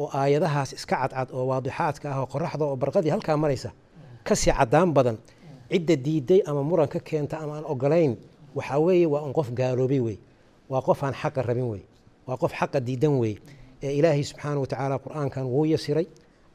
oo 0.00 0.08
aayadahaas 0.20 0.70
iska 0.78 0.96
cadcad 1.02 1.28
oo 1.36 1.44
waadixaadka 1.50 2.06
ah 2.14 2.18
oo 2.22 2.26
qoraxda 2.32 2.64
oo 2.70 2.76
barqadii 2.82 3.10
halkaa 3.14 3.36
maraysa 3.42 3.70
ka 4.26 4.34
sii 4.40 4.52
caddaan 4.58 4.90
badan 4.96 5.16
cidda 5.72 5.94
diiday 6.06 6.40
ama 6.48 6.62
muran 6.62 6.88
ka 6.94 7.00
keenta 7.08 7.36
ama 7.42 7.52
aan 7.58 7.64
ogolayn 7.72 8.12
waxaa 8.56 8.78
weeye 8.86 9.06
waa 9.12 9.22
un 9.26 9.32
qof 9.38 9.48
gaaloobay 9.58 10.00
wey. 10.06 10.18
Waa 10.70 10.82
qof 10.88 11.02
aan 11.04 11.14
xaqa 11.22 11.42
rabin 11.42 11.68
wey. 11.72 11.82
Waa 12.26 12.36
qof 12.42 12.52
xaqa 12.60 12.78
diidan 12.80 13.14
wey. 13.22 13.34
Ee 13.82 13.92
ilaahay 13.98 14.22
subxaana 14.30 14.58
wa 14.62 14.66
tacaala 14.66 14.96
qur'aankan 15.04 15.44
wuu 15.54 15.64
yasiray. 15.74 16.06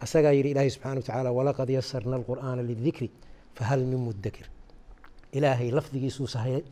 Asagaa 0.03 0.31
yidhi 0.37 0.49
ilaahay 0.53 0.69
subxana 0.75 0.95
wa 0.95 1.01
tacaala 1.07 1.29
walaqad 1.37 1.69
yasarna 1.77 2.15
alqur'aana 2.19 2.61
lidikri 2.69 3.09
fahal 3.57 3.81
min 3.91 3.99
mudakir 4.07 4.47
ilaahay 5.37 5.71
lafdigiisuu 5.77 6.27
sahlay 6.35 6.63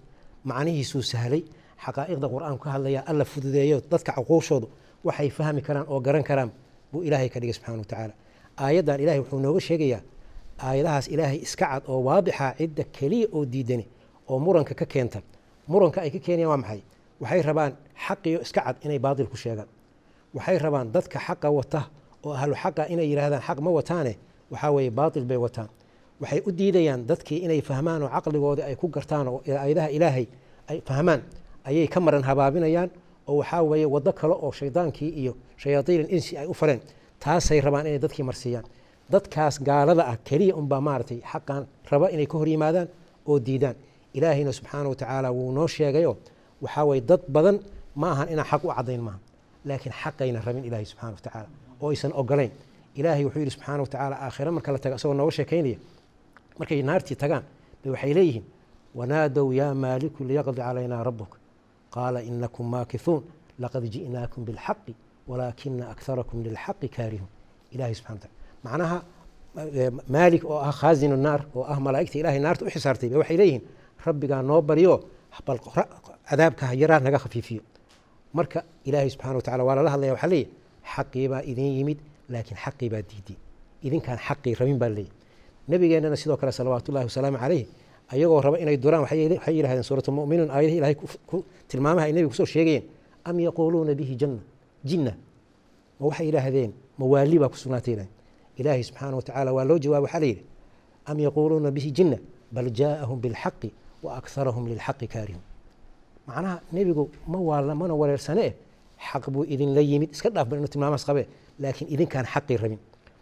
macnihiisuu 0.49 1.01
sahlay 1.11 1.41
xaqaa'iqda 1.85 2.27
qur'aanku 2.33 2.61
ka 2.65 2.69
hadlaya 2.75 2.99
alla 3.09 3.25
fududeeyo 3.31 3.77
dadka 3.91 4.11
caquushoodu 4.17 4.67
waxay 5.07 5.29
fahmi 5.37 5.61
karaan 5.67 5.85
oo 5.93 5.99
garan 6.05 6.23
karaan 6.29 6.49
buu 6.91 7.01
ilaahay 7.07 7.29
ka 7.33 7.39
dhigay 7.41 7.53
subxana 7.57 7.77
wa 7.77 7.85
tacaala. 7.91 8.13
Aayaddan 8.63 8.99
ilahay 9.03 9.19
wuxuu 9.23 9.39
nooga 9.45 9.59
sheegayaa 9.67 10.01
aayadahaas 10.67 11.05
ilaahay 11.13 11.39
iska 11.47 11.65
cad 11.71 11.83
oo 11.91 11.99
waadixa 12.07 12.45
cidda 12.57 12.83
keliya 12.95 13.27
oo 13.35 13.41
diidani 13.53 13.85
oo 14.29 14.37
muranka 14.45 14.73
ka 14.79 14.85
keenta. 14.93 15.19
Muranka 15.71 16.01
ay 16.05 16.09
ka 16.15 16.19
keenayaan 16.25 16.49
waa 16.51 16.57
maxay? 16.63 16.81
Waxay 17.21 17.41
rabaan 17.49 17.71
xaqiyo 18.05 18.37
iska 18.45 18.61
cad 18.65 18.75
inay 18.85 18.99
baatil 19.05 19.27
ku 19.31 19.37
sheegaan. 19.43 19.67
Waxay 20.35 20.57
rabaan 20.65 20.87
dadka 20.95 21.17
xaqa 21.27 21.47
wata 21.57 21.81
oo 22.25 22.31
ahlu 22.39 22.55
xaqa 22.63 22.83
inay 22.93 23.07
yidhaahdaan 23.11 23.41
xaq 23.47 23.57
ma 23.65 23.71
wataane 23.77 24.13
waxaa 24.51 24.71
weeye 24.75 24.91
baatil 24.99 25.25
bay 25.29 25.37
wataan 25.45 25.69
waxay 26.21 26.41
u 26.47 26.51
diidayaan 26.59 27.01
dadkii 27.09 27.39
inay 27.45 27.61
fahmaan 27.69 28.01
oo 28.03 28.09
caqligoodii 28.15 28.63
ay 28.69 28.75
ku 28.81 28.87
gartaan 28.95 29.27
oo 29.27 29.39
aayadaha 29.61 29.89
ilaahay 29.97 30.25
ay 30.71 30.77
fahmaan 30.87 31.21
ayay 31.69 31.87
ka 31.93 31.99
maran 32.05 32.23
habaabinayaan 32.29 32.89
oo 33.29 33.35
waxaa 33.41 33.61
weeye 33.71 33.85
waddo 33.95 34.11
kale 34.19 34.33
oo 34.45 34.51
shaydaankii 34.59 35.09
iyo 35.21 35.33
shayaadiin 35.61 36.07
insi 36.15 36.37
ay 36.41 36.47
u 36.47 36.53
fareen 36.53 36.81
taasay 37.23 37.59
rabaan 37.65 37.85
inay 37.87 37.99
dadkii 38.05 38.23
marsiiyaan. 38.29 38.65
Dadkaas 39.13 39.55
gaalada 39.67 40.03
ah 40.11 40.17
keliya 40.27 40.53
unbaa 40.61 40.81
maaragtay 40.87 41.19
xaqan 41.31 41.63
raba 41.91 42.07
inay 42.15 42.25
ka 42.31 42.37
hor 42.39 42.47
yimaadaan 42.53 42.87
oo 43.29 43.35
diidaan. 43.47 43.75
Ilaahayna 44.17 44.51
subxaana 44.57 44.87
wa 44.89 44.95
tacaala 44.95 45.29
wuu 45.37 45.51
noo 45.57 45.67
sheegayoo 45.67 46.15
waxaa 46.63 46.85
weye 46.89 47.01
dad 47.09 47.21
badan 47.35 47.57
ma 48.01 48.07
ahan 48.13 48.27
inaan 48.33 48.47
xaq 48.51 48.61
u 48.65 48.69
caddayn 48.77 49.01
maaha 49.07 49.19
laakiin 49.67 49.93
xaqayna 50.01 50.39
rabin 50.47 50.63
ilaahay 50.67 50.85
subxana 50.91 51.11
wa 51.15 51.21
tacaala 51.25 51.47
oo 51.81 51.89
aysan 51.89 52.11
ogolayn 52.21 52.51
ilaahay 52.99 53.23
wuxuu 53.25 53.39
yidhi 53.43 53.51
subxaana 53.55 53.81
wa 53.83 53.87
tacaala 53.93 54.15
aakhira 54.25 54.51
marka 54.55 54.69
la 54.75 54.79
taga 54.83 54.95
isagoo 54.99 55.13
nooga 55.19 55.31
sheekaynaya 55.37 55.77
markay 56.59 56.81
naartii 56.89 57.15
tagaan 57.23 57.43
bay 57.81 57.91
waxay 57.93 58.13
leeyihiin 58.17 58.45
wanaadow 58.99 59.47
yaa 59.59 59.73
maaliku 59.83 60.19
liyaqdi 60.29 60.61
calaynaa 60.67 61.03
rabuk 61.09 61.31
qaala 61.95 62.19
inakum 62.29 62.65
maakithuun 62.75 63.21
laqad 63.63 63.83
ji'naakum 63.95 64.41
bilxaqi 64.47 64.93
walaakina 65.29 65.83
akharakum 65.93 66.37
lilxaqi 66.45 66.87
kaarihuun 66.95 67.29
ilahay 67.73 67.93
subxana 67.99 68.15
wa 68.15 68.21
tacala 68.23 68.37
macnaha 68.65 68.97
maalik 70.15 70.43
oo 70.45 70.59
ah 70.67 70.71
khaazinu 70.81 71.15
naar 71.25 71.41
oo 71.55 71.63
ah 71.73 71.79
malaa'igta 71.85 72.17
ilahay 72.21 72.39
naarta 72.45 72.65
u 72.65 72.69
xisaartay 72.75 73.09
ba 73.13 73.17
waxay 73.21 73.37
leeyihiin 73.41 73.63
rabbigaa 74.05 74.41
noo 74.49 74.61
baryo 74.69 74.93
bal 75.47 75.59
cadaabka 76.29 76.65
yaraa 76.81 76.99
naga 76.99 77.19
khafiifiyo. 77.23 77.61
Marka 78.37 78.59
ilaahay 78.87 79.09
subxana 79.13 79.35
wa 79.35 79.41
tacala 79.47 79.63
waa 79.67 79.75
lala 79.77 79.89
hadlaya 79.93 80.11
waxaa 80.15 80.31
leeyahy 80.33 80.49
xaqii 80.93 81.27
baa 81.31 81.41
idin 81.51 81.69
yimid 81.77 81.99
laakiin 82.33 82.57
xaqii 82.63 82.89
baa 82.93 83.01
diiday 83.09 83.37
idinkaan 83.87 84.19
xaqii 84.27 84.53
rabin 84.59 84.77
baa 84.81 84.89
leeyahy 84.97 85.11
nabigeennana 85.67 86.15
sidoo 86.15 86.37
kale 86.37 86.51
salawaatu 86.51 86.91
ullahi 86.91 87.05
wasalaamu 87.05 87.37
calayh 87.37 87.65
ayagoo 88.13 88.41
raba 88.41 88.57
inay 88.59 88.77
duraan 88.77 89.01
waxay 89.05 89.29
yidhahdeen 89.57 89.83
suurat 89.83 90.07
muminuun 90.07 90.49
aayadahi 90.51 90.77
ilahay 90.77 90.95
tilmaamaha 91.69 92.05
ay 92.07 92.13
nebiga 92.13 92.29
ku 92.29 92.35
soo 92.35 92.45
sheegayeen 92.45 92.83
am 93.25 93.39
yaquuluuna 93.39 93.93
bihi 93.95 94.15
janna 94.21 94.41
jinna? 94.83 95.13
Ma 95.99 96.07
waxay 96.07 96.25
yidhaahdeen 96.27 96.71
mawaali 96.99 97.39
baa 97.39 97.49
ku 97.49 97.57
sugnaatay 97.57 97.91
yidhahdeen 97.93 98.11
ilaahay 98.59 98.83
subxaana 98.83 99.15
wa 99.15 99.21
tacaala 99.21 99.53
waa 99.53 99.65
loo 99.69 99.79
jawaab 99.79 100.03
waxaa 100.03 100.19
layidhi 100.19 100.43
am 101.05 101.17
yaquuluuna 101.19 101.71
bihi 101.71 101.91
jinna 101.91 102.17
bal 102.51 102.67
jaa'ahum 102.79 103.17
bilxaqi 103.23 103.69
wa 104.03 104.17
akharahum 104.19 104.67
lilxaqi 104.67 105.07
kaarihun. 105.07 105.41
Macnaha 106.27 106.61
nebigu 106.71 107.09
ma 107.27 107.39
waala 107.39 107.75
mana 107.75 107.93
wareersane 107.95 108.43
eh 108.45 108.53
xaq 109.09 109.29
buu 109.33 109.43
idinla 109.53 109.81
yimid 109.81 110.11
iska 110.11 110.29
dhaaf 110.29 110.47
ba 110.47 110.55
inuu 110.57 110.67
tilmaamaas 110.67 111.05
qabee 111.07 111.25
laakiin 111.59 111.87
idinkaan 111.93 112.25
xaqii 112.25 112.57
rabin. 112.57 112.79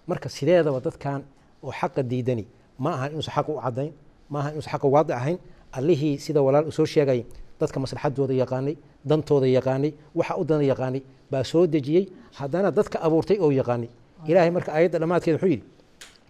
Marka 0.07 0.29
sideedaba 0.29 0.79
dadkan 0.81 1.21
oo 1.63 1.71
xaqa 1.71 2.03
diidani. 2.03 2.45
Ma 2.79 2.89
ahan 2.95 3.11
inuusan 3.11 3.33
xaq 3.35 3.47
u 3.49 3.59
caddayn 3.61 3.91
ma 4.29 4.39
ahan 4.39 4.51
inuusan 4.53 4.71
xaqa 4.73 4.87
waadic 4.87 5.15
ahayn. 5.15 5.37
Allihii 5.77 6.17
sida 6.19 6.41
walaal 6.41 6.65
uu 6.65 6.71
soo 6.71 6.85
sheegay 6.85 7.25
dadka 7.59 7.79
maslaxadooda 7.79 8.33
yaqaanay 8.33 8.75
dantooda 9.05 9.47
yaqaanay 9.47 9.91
waxa 10.15 10.33
u 10.37 10.43
dana 10.45 10.63
yaqaanay 10.63 11.01
baa 11.31 11.43
soo 11.43 11.67
dejiyey. 11.67 12.05
Haddana 12.39 12.71
dadka 12.71 12.97
abuurtay 13.05 13.37
oo 13.39 13.51
yaqaanay. 13.51 13.89
Ilaahay 14.27 14.51
marka 14.51 14.71
aayadda 14.73 14.99
dhammaadkeeda 14.99 15.37
wuxuu 15.37 15.49
yidhi 15.53 15.63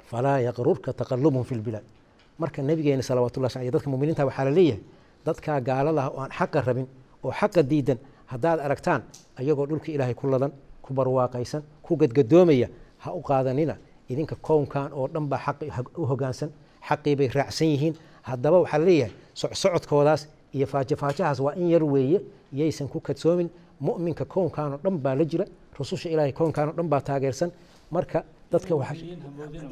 falaa 0.09 0.39
yaqrurka 0.47 0.93
taqalubhum 0.93 1.43
fi 1.43 1.55
lbilaad 1.55 1.83
marka 2.39 2.61
nabigeena 2.61 3.03
salawatullah 3.03 3.50
sal 3.50 3.63
dadka 3.71 3.89
muminiinta 3.89 4.25
waxaa 4.25 4.45
la 4.45 4.51
leeyahay 4.51 4.81
dadkaa 5.25 5.59
gaalada 5.61 6.01
ah 6.05 6.09
oo 6.15 6.19
aan 6.23 6.31
xaqa 6.31 6.61
rabin 6.67 6.88
oo 7.23 7.31
xaqa 7.31 7.61
diidan. 7.63 7.97
Haddaad 8.31 8.59
aragtaan 8.59 9.01
ayagoo 9.39 9.65
dhulka 9.67 9.91
ilaahay 9.91 10.13
ku 10.15 10.27
ladan 10.27 10.51
ku 10.81 10.93
barwaaqaysan 10.93 11.61
ku 11.83 11.95
gadgadoomaya 11.97 12.67
ha 13.03 13.11
u 13.13 13.21
qaadanina 13.21 13.75
idinka 14.13 14.36
kownkan 14.48 14.89
oo 14.94 15.08
dhan 15.13 15.25
baa 15.32 15.53
u 15.98 16.06
hogaansan 16.12 16.50
xaqii 16.88 17.15
bay 17.20 17.27
raacsan 17.38 17.68
yihiin. 17.74 17.94
Haddaba 18.27 18.58
waxaa 18.63 18.80
la 18.80 18.86
leeyahay 18.86 19.13
socsocodkoodaas 19.41 20.22
iyo 20.56 20.65
faajafaajahaas 20.68 21.39
waa 21.46 21.53
in 21.62 21.68
yar 21.74 21.84
weeye 21.84 22.20
iyaysan 22.53 22.88
ku 22.88 23.00
kadsoomin. 23.00 23.50
Mu'minka 23.82 24.25
kownkan 24.25 24.74
oo 24.74 24.80
dhan 24.84 24.98
baa 25.03 25.15
la 25.15 25.25
jira 25.25 25.46
rususha 25.80 26.10
ilaahay 26.10 26.32
kownkan 26.39 26.70
oo 26.70 26.74
dhan 26.77 26.88
baa 26.91 27.01
taageersan. 27.01 27.50
Marka 27.91 28.24
dadka 28.51 28.74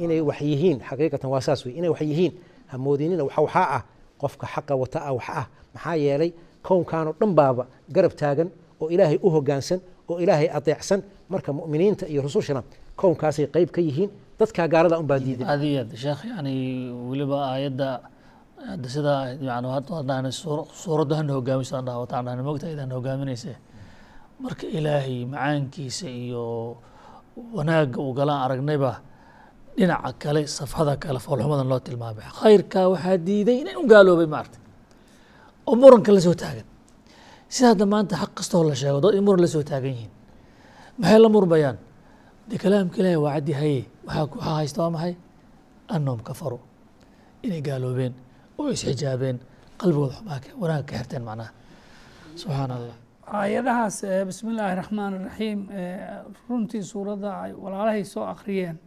inay 0.03 0.21
wax 0.21 0.39
yihiin 0.41 0.77
xaqiiqatan 0.89 1.29
waa 1.33 1.41
saas 1.41 1.65
wey 1.65 1.73
inay 1.79 1.89
wax 1.89 2.01
yihiin 2.01 2.33
hamoodinina 2.71 3.23
waxa 3.23 3.41
waxaa 3.41 3.67
ah 3.77 3.83
qofka 4.21 4.47
xaqa 4.53 4.73
wata 4.81 4.99
ah 5.09 5.13
wax 5.17 5.27
ah. 5.41 5.45
Maxaa 5.73 5.95
yeelay 5.95 6.31
kownkan 6.67 7.07
oo 7.07 7.13
dhan 7.19 7.31
baaba 7.39 7.63
garab 7.95 8.13
taagan 8.21 8.49
oo 8.81 8.87
ilaahay 8.89 9.17
u 9.21 9.29
hogaansan 9.35 9.79
oo 10.09 10.17
ilaahay 10.23 10.47
adeecsan. 10.57 10.99
Marka 11.29 11.53
mu'miniinta 11.53 12.05
iyo 12.07 12.21
rusushana 12.21 12.63
kownkaasay 12.95 13.45
qeyb 13.53 13.69
ka 13.75 13.81
yihiin 13.81 14.09
dadkaa 14.39 14.67
gaalada 14.73 14.95
unbaa 15.01 15.19
diidan 15.25 15.47
aad 15.53 15.61
iyo 15.69 15.79
aad 15.83 15.91
sheekh 16.03 16.21
yani 16.31 16.53
weliba 17.09 17.37
aayadda 17.51 17.87
hadda 18.71 18.87
sidaa 18.95 19.21
yani 19.49 19.67
haddaan 19.75 20.25
suuraddu 20.83 21.13
hana 21.19 21.31
hogaamiso 21.37 21.73
aan 21.77 21.85
dhaha 21.87 21.99
wataan 22.03 22.23
dhahna 22.27 22.43
mogta 22.47 22.65
idaan 22.73 22.91
hogaaminayse 22.97 23.51
marka 24.43 24.65
ilaahay 24.77 25.17
macaankiisa 25.33 26.07
iyo 26.23 26.43
wanaagga 27.57 27.97
uu 28.05 28.13
galaan 28.19 28.41
aragnayba 28.45 28.91
dhinaca 29.77 30.11
kale 30.23 30.41
safxada 30.57 30.93
kale 31.03 31.19
foolxumadan 31.25 31.67
loo 31.71 31.79
tilmaamay. 31.87 32.25
Khayrkaa 32.39 32.85
waxaa 32.93 33.17
diiday 33.27 33.57
inay 33.63 33.75
u 33.81 33.83
gaaloobay 33.91 34.27
maarta 34.35 34.57
oo 35.67 35.75
muranka 35.81 36.11
la 36.15 36.21
soo 36.25 36.35
taagan. 36.41 36.67
Sida 37.53 37.67
hadda 37.71 37.85
maanta 37.93 38.13
xaq 38.21 38.31
kastoo 38.37 38.63
la 38.69 38.75
sheego 38.81 38.99
dad 39.03 39.13
in 39.17 39.23
muran 39.27 39.41
la 39.45 39.47
soo 39.55 39.63
taagan 39.69 39.91
yihiin. 39.95 40.11
Maxay 40.99 41.19
la 41.23 41.29
murmayaan? 41.35 41.77
De 42.49 42.55
kalaamka 42.63 42.97
ilaahi 43.01 43.19
waa 43.25 43.33
caddi 43.35 43.53
haye 43.61 43.81
waxaa 44.15 44.55
haysta 44.55 44.81
waa 44.81 44.89
maxay? 44.89 45.15
Annahum 45.89 46.19
kafaruu 46.23 46.59
inay 47.43 47.61
gaaloobeen 47.61 48.13
oo 48.59 48.69
isxijaabeen 48.75 49.37
qalbigooda 49.79 50.13
xumaa 50.17 50.39
wanaag 50.61 50.85
ka 50.89 50.95
xirteen 50.97 51.23
macnaha. 51.23 51.51
Subxaana 52.35 52.73
allah 52.79 52.95
aayadahaas 53.39 53.97
bismi 54.27 54.49
illaahi 54.53 54.75
raxmaan 54.81 55.13
iraxiim 55.19 55.59
runtii 56.49 56.83
suuradda 56.83 57.29
ay 57.43 57.51
walaalahay 57.63 58.03
soo 58.13 58.23
akhriyeen. 58.33 58.77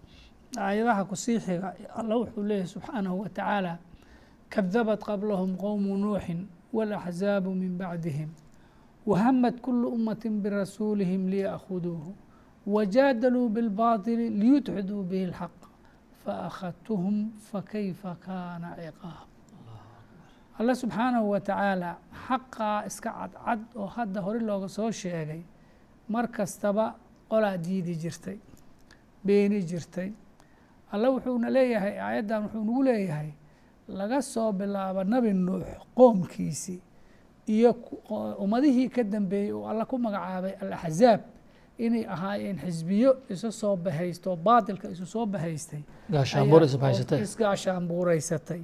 Aayadaha 0.58 1.04
ku 1.04 1.16
sii 1.16 1.38
xiga 1.40 1.68
alla 1.98 2.14
wuxuu 2.20 2.42
leeyahy 2.48 2.68
subxaanahu 2.74 3.16
wa 3.22 3.28
tacaala 3.28 3.72
kadabat 4.54 5.00
qablahum 5.08 5.56
qowmu 5.56 5.96
nuuxin 5.96 6.40
walaxzaabu 6.72 7.50
min 7.54 7.78
bacdihim 7.78 8.28
wahamad 9.06 9.60
kulu 9.64 9.88
ummati 9.96 10.28
birasuulihim 10.30 11.22
liya'khuduuhu 11.32 12.10
wajaadaluu 12.66 13.48
bilbaatili 13.48 14.30
liyudxiduu 14.30 15.02
bihi 15.10 15.24
اlxaq 15.30 15.54
faakhadtuhum 16.24 17.16
fakayfa 17.50 18.14
kaana 18.26 18.68
ciqaab 18.76 19.28
alle 20.58 20.74
subxaanahu 20.74 21.30
wa 21.30 21.40
tacaala 21.40 21.90
xaqaa 22.26 22.84
iska 22.86 23.10
cadcad 23.18 23.60
oo 23.76 23.86
hadda 23.86 24.20
hore 24.20 24.40
looga 24.40 24.68
soo 24.68 24.90
sheegay 24.90 25.42
mar 26.08 26.28
kastaba 26.36 26.94
qolaa 27.30 27.56
diidi 27.64 27.94
jirtay 28.02 28.38
beeni 29.26 29.58
jirtay 29.70 30.10
alle 30.92 31.08
wuxuuna 31.08 31.50
leeyahay 31.50 31.94
aayaddan 32.00 32.42
wuxuu 32.44 32.64
nagu 32.64 32.82
leeyahay 32.82 33.30
laga 33.88 34.22
soo 34.22 34.52
bilaabo 34.52 35.04
nebi 35.04 35.32
nuux 35.32 35.64
qoomkiisii 35.96 36.80
iyo 37.54 37.70
ummadihii 38.44 38.88
ka 38.88 39.02
dambeeyey 39.04 39.52
oo 39.52 39.66
alla 39.68 39.84
ku 39.84 39.98
magacaabay 39.98 40.52
alaxzaab 40.62 41.20
inay 41.78 42.04
ahaayeen 42.06 42.58
xisbiyo 42.58 43.10
isu 43.30 43.52
soo 43.52 43.76
bahaysto 43.76 44.36
baatilka 44.36 44.88
isu 44.90 45.06
soo 45.06 45.26
bahaystay 45.26 45.82
isgaashaanbuuraysatay 47.22 48.62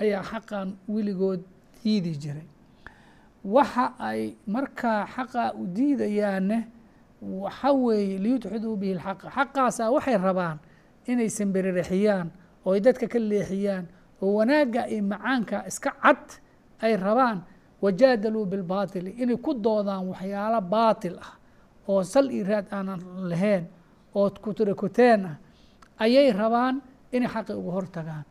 ayaa 0.00 0.22
xaqan 0.22 0.68
weligood 0.88 1.40
diidi 1.84 2.12
jiray. 2.22 2.46
Waxa 3.44 3.92
ay 3.98 4.34
markaa 4.46 5.06
xaqaa 5.14 5.52
u 5.60 5.66
diidayaanne 5.66 6.58
waxa 7.22 7.72
weeye 7.72 8.18
liyudxiduu 8.18 8.76
bihi 8.76 8.94
lxaqa. 8.94 9.26
Xaqaasaa 9.36 9.90
waxay 9.94 10.16
rabaan 10.18 10.58
inay 11.06 11.28
sambiriraxiyaan 11.28 12.28
oo 12.66 12.72
ay 12.74 12.80
dadka 12.80 13.06
ka 13.08 13.18
leexiyaan 13.18 13.84
oo 14.22 14.34
wanaagga 14.38 14.82
iyo 14.88 15.02
macaanka 15.02 15.64
iska 15.66 15.90
cad 16.02 16.26
ay 16.84 16.96
rabaan 16.96 17.38
wajaadaluu 17.82 18.44
bilbaatili 18.46 19.10
inay 19.22 19.36
ku 19.36 19.54
doodaan 19.54 20.08
waxyaalo 20.12 20.60
baatil 20.60 21.16
ah 21.18 21.32
oo 21.90 22.02
sal 22.12 22.26
iyo 22.36 22.44
raad 22.50 22.66
aanan 22.76 23.00
lahayn 23.30 23.64
oo 24.18 24.28
kutirakuteen 24.44 25.20
ah 25.30 25.36
ayay 26.04 26.28
rabaan 26.40 26.76
inay 27.12 27.28
xaqi 27.34 27.52
uga 27.60 27.70
hortagaan 27.78 28.24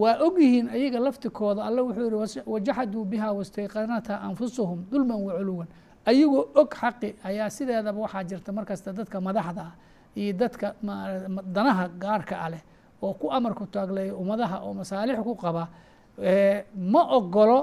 waa 0.00 0.14
ogyihiin 0.26 0.66
ayaga 0.76 0.98
laftikooda 1.06 1.60
alle 1.68 1.80
wuxuu 1.86 2.08
yihi 2.24 2.40
wajaxaduu 2.52 3.04
biha 3.12 3.28
wastayqanatha 3.38 4.14
anfusuhum 4.28 4.78
dulman 4.90 5.18
waculuwan 5.26 5.68
ayagoo 6.10 6.42
og 6.60 6.68
xaqi 6.80 7.08
ayaa 7.28 7.48
sideedaba 7.56 7.98
waxaa 8.04 8.24
jirta 8.30 8.50
markasta 8.58 8.92
dadka 8.98 9.16
madaxda 9.28 9.62
ah 9.70 9.74
iyo 10.20 10.32
dadka 10.40 10.66
danaha 11.56 11.84
gaarka 12.02 12.34
ah 12.44 12.48
leh 12.52 12.62
oo 13.02 13.12
ku 13.20 13.26
amarku 13.36 13.64
taagleeya 13.74 14.14
ummadaha 14.22 14.56
oo 14.66 14.72
masaalix 14.80 15.18
ku 15.28 15.34
qaba 15.44 15.64
ma 16.94 17.02
ogolo 17.18 17.58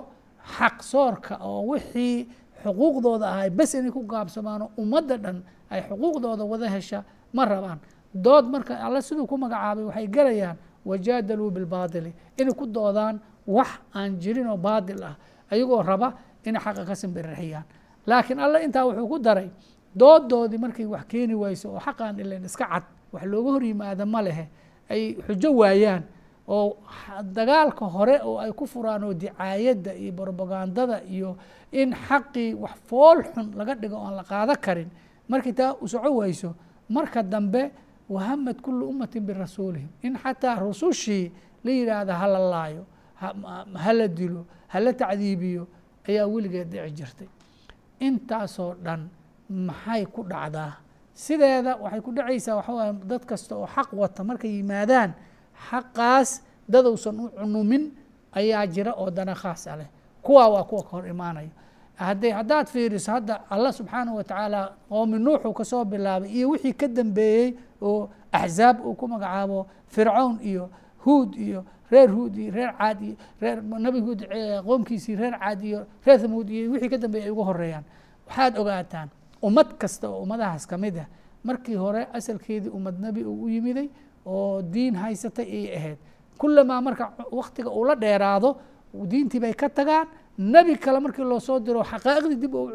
xaq 0.58 0.78
soorka 0.92 1.34
oo 1.50 1.62
wixii 1.72 2.28
xuquuqdooda 2.64 3.28
ahay 3.34 3.50
bes 3.50 3.74
inay 3.74 3.92
ku 3.92 4.02
gaabsamaano 4.08 4.72
ummadda 4.78 5.18
dhan 5.18 5.44
ay 5.70 5.82
xuquuqdooda 5.90 6.44
wada 6.46 6.68
hesha 6.70 7.04
ma 7.34 7.46
rabaan. 7.46 7.80
Dood 8.14 8.46
marka 8.50 8.78
alle 8.86 9.02
siduu 9.02 9.28
ku 9.28 9.38
magacaabay 9.38 9.84
waxay 9.90 10.08
gelayaan 10.08 10.58
wajaadaluu 10.86 11.52
bilbaatili 11.52 12.14
inay 12.38 12.54
ku 12.54 12.66
doodaan 12.66 13.20
wax 13.48 13.70
aan 13.94 14.20
jirin 14.20 14.48
oo 14.48 14.58
baatil 14.58 15.04
ah 15.04 15.16
ayagoo 15.52 15.82
raba 15.84 16.14
inay 16.46 16.62
xaqa 16.62 16.86
ka 16.86 16.96
simbirixiyaan. 16.96 17.64
Laakiin 18.08 18.40
alle 18.40 18.64
intaa 18.64 18.86
wuxuu 18.86 19.08
ku 19.08 19.18
daray 19.20 19.50
doodoodii 19.96 20.58
markay 20.60 20.86
wax 20.86 21.06
keeni 21.08 21.34
wayso 21.36 21.74
oo 21.74 21.80
xaqaan 21.80 22.20
ilan 22.20 22.44
iska 22.46 22.66
cad 22.68 22.84
wax 23.14 23.24
looga 23.26 23.52
hor 23.52 23.64
yimaada 23.64 24.06
ma 24.06 24.22
lehe 24.22 24.46
ay 24.90 25.16
xujo 25.28 25.50
waayaan 25.58 26.04
oo 26.48 26.78
dagaalka 27.36 27.86
hore 27.86 28.20
oo 28.24 28.38
ay 28.40 28.52
ku 28.52 28.66
furaan 28.68 29.04
oo 29.04 29.14
dicaayadda 29.14 29.94
iyo 29.96 30.12
brobagandada 30.12 31.04
iyo 31.08 31.38
in 31.72 31.94
xaqii 31.96 32.54
wax 32.54 32.76
fool 32.88 33.24
xun 33.24 33.52
laga 33.56 33.76
dhigo 33.76 33.96
oan 33.98 34.16
la 34.16 34.24
qaado 34.24 34.54
karin 34.62 34.90
markii 35.30 35.54
taa 35.54 35.74
u 35.82 35.88
soco 35.88 36.10
wayso 36.20 36.54
marka 36.90 37.24
dambe 37.24 37.72
wahamad 38.10 38.62
kulu 38.62 38.90
ummatin 38.92 39.24
birasuulihim. 39.26 39.88
In 40.04 40.18
xataa 40.20 40.60
rusushii 40.60 41.32
la 41.64 41.72
yidhaahda 41.72 42.14
hala 42.20 42.40
laayo 42.40 42.84
hala 43.76 44.08
dilo 44.08 44.46
hala 44.68 44.94
tacdiibiyo 44.94 45.64
ayaa 46.08 46.28
weligeed 46.28 46.68
dhici 46.70 46.92
jirtay. 46.92 47.28
Intaasoo 48.00 48.76
dhan 48.84 49.08
maxay 49.50 50.06
ku 50.06 50.24
dhacdaa? 50.24 50.78
Sideeda 51.14 51.78
waxay 51.80 52.02
ku 52.02 52.12
dhacaysaa 52.12 52.56
waxa 52.60 52.74
waaya 52.74 52.94
dad 52.94 53.24
kasta 53.26 53.56
oo 53.56 53.68
xaq 53.68 53.90
wata 53.94 54.24
markay 54.24 54.52
yimaadaan 54.60 55.14
xaqaas 55.70 56.42
dadowsan 56.70 57.20
u 57.20 57.30
cunumin 57.30 57.92
ayaa 58.34 58.68
jira 58.68 58.92
oo 58.98 59.10
dana 59.12 59.34
khaasa 59.36 59.76
leh. 59.76 59.88
Kuwaa 60.22 60.50
waa 60.50 60.64
kuwa 60.64 60.84
ka 60.84 60.90
hor 60.90 61.08
imaanaya. 61.08 61.50
Hadday 61.96 62.32
haddaad 62.32 62.68
fiiriso 62.68 63.12
hadda 63.12 63.42
allah 63.50 63.74
subxaanahu 63.74 64.18
watacaala 64.18 64.74
qoomi 64.90 65.20
nuuxuu 65.20 65.54
ka 65.54 65.64
soo 65.66 65.86
bilaabay 65.86 66.30
iyo 66.32 66.50
wixii 66.50 66.74
ka 66.74 66.88
dambeeyey 66.88 67.54
oo 67.82 68.10
axzaab 68.32 68.82
uu 68.86 68.96
ku 68.96 69.08
magacaabo 69.08 69.68
fircown 69.88 70.40
iyo 70.42 70.70
huud 71.06 71.36
iyo 71.36 71.64
reer 71.92 72.10
huud 72.10 72.36
iyo 72.38 72.52
reer 72.52 72.74
caad 72.78 73.02
iyo 73.02 73.16
reer 73.42 73.62
nabi 73.64 74.00
huud 74.02 74.26
qoomkiisii 74.66 75.16
reer 75.16 75.38
caad 75.40 75.62
iyo 75.64 75.86
reer 76.06 76.20
thamuud 76.22 76.50
iyo 76.50 76.72
wixii 76.72 76.90
ka 76.90 76.98
dambeeyey 76.98 77.26
ay 77.28 77.32
ugu 77.32 77.44
horeeyaan 77.44 77.84
waxaad 78.28 78.58
ogaataan 78.58 79.10
ummad 79.44 79.78
kasta 79.78 80.10
oo 80.10 80.22
ummadahaas 80.26 80.66
ka 80.68 80.78
mid 80.78 80.98
ah 80.98 81.06
markii 81.44 81.76
hore 81.76 82.08
asalkeedii 82.14 82.70
ummad 82.74 83.00
nebi 83.00 83.24
uu 83.24 83.44
u 83.46 83.50
yimiday 83.50 83.90
oo 84.26 84.62
diin 84.62 84.96
haysatay 84.96 85.46
ayay 85.46 85.76
ahayd. 85.78 85.98
Kulamaa 86.38 86.82
marka 86.82 87.14
waktiga 87.32 87.70
uu 87.70 87.86
la 87.86 87.96
dheeraado 87.96 88.58
diintii 88.94 89.40
bay 89.40 89.54
ka 89.54 89.70
tagaan. 89.70 90.08
Nebi 90.38 90.76
kale 90.78 91.00
markii 91.00 91.24
loo 91.24 91.40
soo 91.40 91.60
diro 91.60 91.84
xaqaa'iqdii 91.84 92.36
dib 92.42 92.54
u 92.56 92.72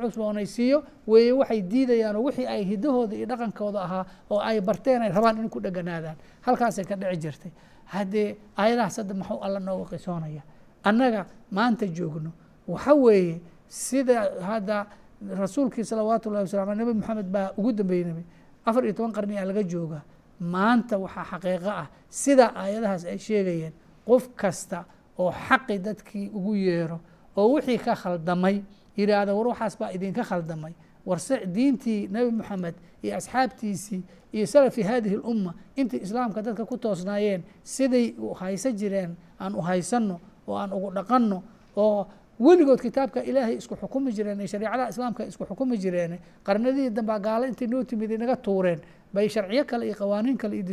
cusboonaysiiyo 0.00 0.82
weeye 1.06 1.32
waxay 1.32 1.62
diidayaan 1.62 2.16
wixii 2.16 2.46
ay 2.46 2.62
hidahooda 2.64 3.16
iyo 3.16 3.26
dhaqankooda 3.26 3.80
ahaa 3.82 4.04
oo 4.30 4.38
ay 4.38 4.60
barteen 4.60 5.02
ay 5.02 5.10
rabaan 5.10 5.36
inay 5.38 5.48
ku 5.50 5.60
dheganaadaan. 5.60 6.16
Halkaasay 6.46 6.84
ka 6.84 6.96
dhici 6.96 7.16
jirtay. 7.20 7.50
Haddee 7.86 8.36
aayadahaas 8.56 8.96
hadda 8.96 9.14
maxuu 9.14 9.40
alla 9.42 9.58
nooga 9.60 9.84
qisoonaya 9.96 10.42
annaga 10.84 11.26
maanta 11.50 11.86
joogno. 11.86 12.30
Waxa 12.68 12.94
weeye 12.94 13.40
sida 13.68 14.30
hadda 14.40 14.86
rasuulkii 15.34 15.84
salawaatu 15.84 16.28
ullahi 16.30 16.44
wasalam 16.46 16.68
ale 16.68 16.78
nabi 16.78 16.92
moxamed 16.94 17.26
baa 17.26 17.50
ugu 17.58 17.72
dambeeyey 17.72 18.04
nabi 18.04 18.24
afar 18.64 18.84
iyo 18.84 18.92
toban 18.94 19.12
qarni 19.12 19.38
a 19.38 19.44
laga 19.44 19.62
jooga 19.62 20.02
maanta 20.40 20.98
waxaa 20.98 21.24
xaqiiqo 21.30 21.70
ah 21.70 21.86
sida 22.08 22.52
aayadahaas 22.56 23.04
ay 23.04 23.18
sheegayeen 23.18 23.72
qof 24.06 24.28
kasta 24.36 24.84
oo 25.18 25.30
xaqi 25.48 25.78
dadkii 25.78 26.30
ugu 26.34 26.54
yeero 26.54 27.00
oo 27.36 27.52
wixii 27.54 27.78
ka 27.78 27.94
khaldamay 27.94 28.62
yidhaahda 28.96 29.34
war 29.34 29.46
waxaas 29.48 29.78
baa 29.78 29.90
idinka 29.92 30.22
khaldamay. 30.24 30.72
Warse 31.06 31.46
diintii 31.46 32.08
nebi 32.08 32.30
moxamed 32.32 32.74
iyo 33.02 33.16
asxaabtiisii 33.16 34.02
iyo 34.32 34.46
salafi 34.46 34.82
hadihi 34.82 35.14
اlumma 35.16 35.54
intii 35.76 36.00
islaamka 36.02 36.42
dadka 36.42 36.64
ku 36.64 36.76
toosnaayeen 36.78 37.42
siday 37.62 38.14
u 38.18 38.34
haysan 38.34 38.72
jireen 38.76 39.16
aan 39.40 39.54
u 39.54 39.60
haysanno 39.60 40.20
oo 40.48 40.56
aan 40.56 40.72
ugu 40.72 40.90
dhaqanno 40.94 41.42
oo 41.76 42.06
weligood 42.40 42.80
kitaabka 42.80 43.20
ilaahay 43.22 43.56
isku 43.56 43.76
xukumi 43.76 44.12
jireen 44.12 44.40
ee 44.40 44.46
shareicadaha 44.46 44.88
islaamka 44.88 45.24
isku 45.26 45.44
xukumi 45.44 45.76
jireen 45.78 46.18
qarnadihii 46.42 46.90
dambaa 46.90 47.18
gaalo 47.18 47.44
intay 47.46 47.68
noo 47.68 47.84
timid 47.84 48.10
inaga 48.10 48.36
tuureen 48.36 48.80
bay 49.14 49.28
sharciyo 49.28 49.64
kale 49.64 49.86
iyo 49.86 49.94
qawaaniin 49.94 50.36
kale 50.36 50.54
iyo 50.56 50.64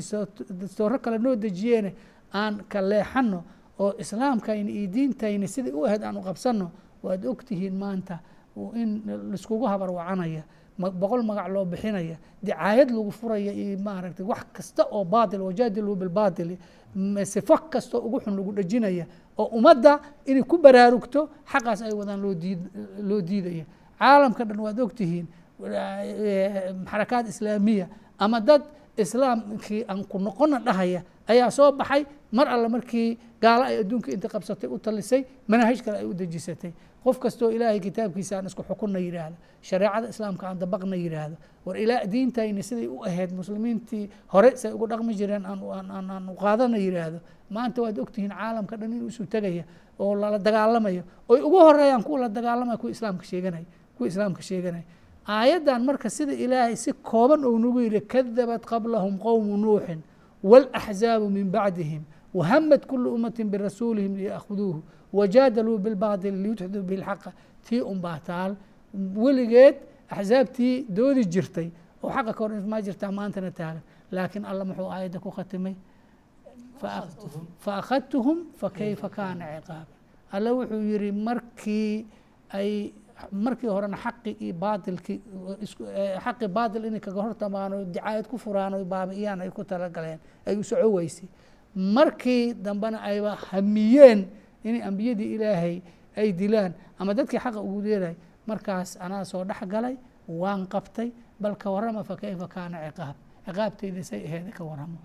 dastooro 0.62 1.00
kale 1.00 1.18
noo 1.18 1.36
dejiyeene 1.36 1.94
aan 2.34 2.64
ka 2.70 2.82
leexanno 2.82 3.44
oo 3.80 3.94
islaamkayna 4.00 4.70
iyo 4.70 4.88
diintayna 4.88 5.48
siday 5.48 5.74
u 5.74 5.86
ahayd 5.86 6.04
aan 6.04 6.18
u 6.18 6.22
qabsanno 6.22 6.72
waad 7.04 7.26
ogtihiin 7.26 7.76
maanta 7.78 8.20
in 8.76 9.02
laiskugu 9.32 9.66
habarwacanaya 9.66 10.44
boqol 10.78 11.24
magac 11.24 11.48
loo 11.54 11.66
bixinaya 11.66 12.18
dicaayad 12.44 12.90
lagu 12.90 13.12
furaya 13.12 13.52
iyo 13.54 13.78
maaragtay 13.80 14.26
wax 14.26 14.44
kasta 14.54 14.84
oo 14.92 15.04
baatil 15.06 15.42
wajaadilu 15.42 15.96
bilbaatili 15.96 16.58
m- 16.96 17.26
sifo 17.26 17.58
kasta 17.70 17.98
oo 17.98 18.06
ugu 18.08 18.20
xun 18.20 18.36
lagu 18.36 18.52
dhejinaya 18.54 19.06
oo 19.38 19.46
ummadda 19.58 20.00
inay 20.26 20.44
ku 20.44 20.58
baraarugto 20.58 21.30
xaqaas 21.52 21.82
ay 21.82 21.94
wadaan 21.94 22.22
loo 22.22 22.34
diid 22.34 22.60
loo 23.04 23.22
diidaya. 23.22 23.66
Caalamka 24.00 24.44
dhan 24.46 24.60
waad 24.60 24.80
ogtihiin 24.80 25.28
eh, 25.66 26.74
xarakaad 26.90 27.28
islaamiya 27.28 27.88
ama 28.22 28.38
dad 28.40 28.62
islaamkii 28.98 29.82
aan 29.90 30.06
ku 30.06 30.18
noqona 30.20 30.60
dhahaya 30.60 31.02
ayaa 31.28 31.50
soo 31.52 31.72
baxay. 31.72 32.06
Mar 32.32 32.48
alle 32.48 32.68
markii 32.70 33.18
gaalo 33.44 33.64
ay 33.68 33.76
adduunka 33.84 34.12
inta 34.16 34.28
qabsatay 34.32 34.70
u 34.72 34.78
talisay 34.80 35.22
manahaj 35.48 35.82
kale 35.84 35.98
ay 36.00 36.06
u 36.08 36.14
dejisatay. 36.14 36.72
Qof 37.04 37.18
kastoo 37.20 37.50
ilaahay 37.52 37.80
kitaabkiisa 37.80 38.38
aan 38.38 38.46
isku 38.48 38.64
xukunna 38.64 39.00
yidhaahdo 39.00 39.36
shareecada 39.62 40.08
islaamka 40.14 40.48
aan 40.48 40.60
dabaqna 40.62 40.96
yidhaahdo 40.96 41.36
war 41.66 41.76
ilaa 41.78 42.06
diintayni 42.06 42.64
siday 42.64 42.88
u 42.88 43.04
ahayd 43.04 43.32
muslimiintii 43.34 44.06
hore 44.34 44.56
say 44.56 44.72
ugu 44.72 44.88
dhaqmi 44.88 45.14
jireen 45.20 45.46
aan 45.46 45.60
aan- 45.60 45.92
aan 45.92 46.08
aan 46.12 46.30
u 46.30 46.36
qaadana 46.38 46.78
yidhaahdo 46.78 47.20
maanta 47.50 47.82
waad 47.82 47.98
ogtihiin 48.00 48.32
caalamka 48.32 48.78
dhan 48.80 48.94
inuu 48.94 49.10
isu 49.10 49.26
tegaya 49.26 49.64
oo 50.00 50.14
lala 50.16 50.38
dagaalamayo. 50.40 51.04
Oy 51.30 51.42
ugu 51.42 51.58
horeeyaan 51.60 52.04
kuwa 52.04 52.20
la 52.20 52.30
dagaalamaya 52.30 52.78
kuwa 52.78 52.92
islaamka 52.96 53.24
sheeganaya 53.26 53.66
kuwa 53.98 54.08
islaamka 54.08 54.42
sheeganaya 54.42 54.84
aayaddan 55.28 55.84
marka 55.86 56.10
sida 56.10 56.34
ilaahay 56.34 56.76
si 56.76 56.94
kooban 56.94 57.46
uu 57.46 57.60
nagu 57.60 57.80
yidhi 57.82 58.02
kadabad 58.02 58.62
qablahum 58.72 59.18
qowmu 59.18 59.58
nuuxin 59.58 60.02
wاlأxzaabu 60.44 61.30
min 61.30 61.52
bacdihim 61.52 62.04
wahamat 62.34 62.86
kulu 62.86 63.14
ummati 63.16 63.44
birasuulihim 63.44 64.16
liyaakhuduuhu 64.18 64.82
wajaadaluu 65.14 65.78
bilbaadil 65.78 66.36
liyudxiduu 66.44 66.84
bilxaqa 66.90 67.32
tii 67.66 67.82
unbaa 67.82 68.20
taal 68.20 68.56
weligeed 69.16 69.76
axzaabtii 70.10 70.86
doodi 70.98 71.24
jirtay 71.34 71.70
oo 72.04 72.10
xaqa 72.10 72.34
ka 72.34 72.40
hor 72.44 72.52
ismaa 72.58 72.82
jirtaa 72.82 73.12
maantana 73.12 73.52
taagan 73.52 73.84
laakiin 74.12 74.46
alla 74.46 74.66
muxuu 74.66 74.90
aayadda 74.92 75.20
ku 75.20 75.30
khatimay? 75.32 75.76
Fa 77.60 77.72
akhadtuhum 77.82 78.38
fakayfa 78.60 79.10
kaana 79.10 79.46
ciqaaba. 79.56 79.94
Alla 80.32 80.50
wuxuu 80.54 80.82
yidhi 80.92 81.12
markii 81.12 82.06
ay 82.50 82.92
markii 83.32 83.68
horena 83.70 83.98
xaqi 83.98 84.32
iyo 84.40 84.54
baatilkii 84.54 85.18
isku 85.66 85.84
xaqi 86.26 86.48
baatil 86.48 86.86
inay 86.86 87.00
kaga 87.00 87.22
hortamaan 87.22 87.74
oo 87.74 87.84
dicaayad 87.86 88.28
ku 88.28 88.38
furaan 88.38 88.74
baabi'iyaan 88.86 89.42
ay 89.42 89.50
ku 89.52 89.64
talagaleen 89.64 90.20
ay 90.48 90.56
u 90.58 90.64
markii 91.76 92.54
dambena 92.54 93.02
ayba 93.02 93.36
hamiyeen 93.50 94.28
inay 94.64 94.82
ambiyadii 94.84 95.34
ilaahay 95.36 95.82
ay 96.18 96.34
dilaan 96.34 96.74
ama 97.00 97.14
dadkii 97.14 97.40
xaqa 97.40 97.60
ugu 97.62 97.82
yeeray 97.88 98.16
markaas 98.48 98.98
anaa 99.00 99.24
soo 99.26 99.44
dhex 99.46 99.62
galay 99.68 99.96
waan 100.28 100.68
qabtay 100.68 101.12
bal 101.40 101.56
ka 101.56 101.72
warrama 101.72 102.04
fa 102.04 102.16
kayfa 102.16 102.48
kaana 102.48 102.78
ciqaab. 102.88 103.16
Ciqaabteyda 103.46 104.04
say 104.04 104.22
aheeda 104.28 104.52
ka 104.52 104.64
warramo. 104.64 104.98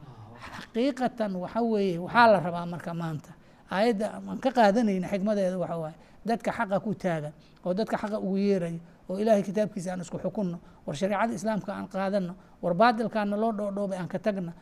Xaqiiqatan 0.57 1.33
waxa 1.37 1.61
weeye 1.63 1.99
waxaa 1.99 2.27
la 2.33 2.39
rabaa 2.41 2.67
marka 2.67 2.93
maanta. 2.95 3.31
Aayadda 3.71 4.07
aan 4.19 4.39
ka 4.39 4.51
qaadanayna 4.51 5.09
xikmadeeda 5.09 5.59
waxa 5.59 5.77
waaye 5.83 5.97
dadka 6.29 6.51
xaqa 6.59 6.77
ku 6.85 6.91
taagan 6.95 7.33
oo 7.65 7.73
dadka 7.79 7.97
xaqa 8.03 8.19
ugu 8.27 8.37
yeeraya 8.47 8.81
oo 9.09 9.17
ilaahay 9.23 9.43
kitaabkiisa 9.49 9.89
aan 9.93 10.01
isku 10.05 10.19
xukunno 10.25 10.59
war 10.87 10.95
shareecada 11.01 11.33
islaamka 11.39 11.71
aan 11.79 11.87
qaadanno 11.95 12.35
war 12.63 12.75
baadilkaana 12.81 13.37
loo 13.43 13.53
dhoodhoobay 13.59 13.99
aan 13.99 14.09
ka 14.13 14.19
tagna 14.19 14.53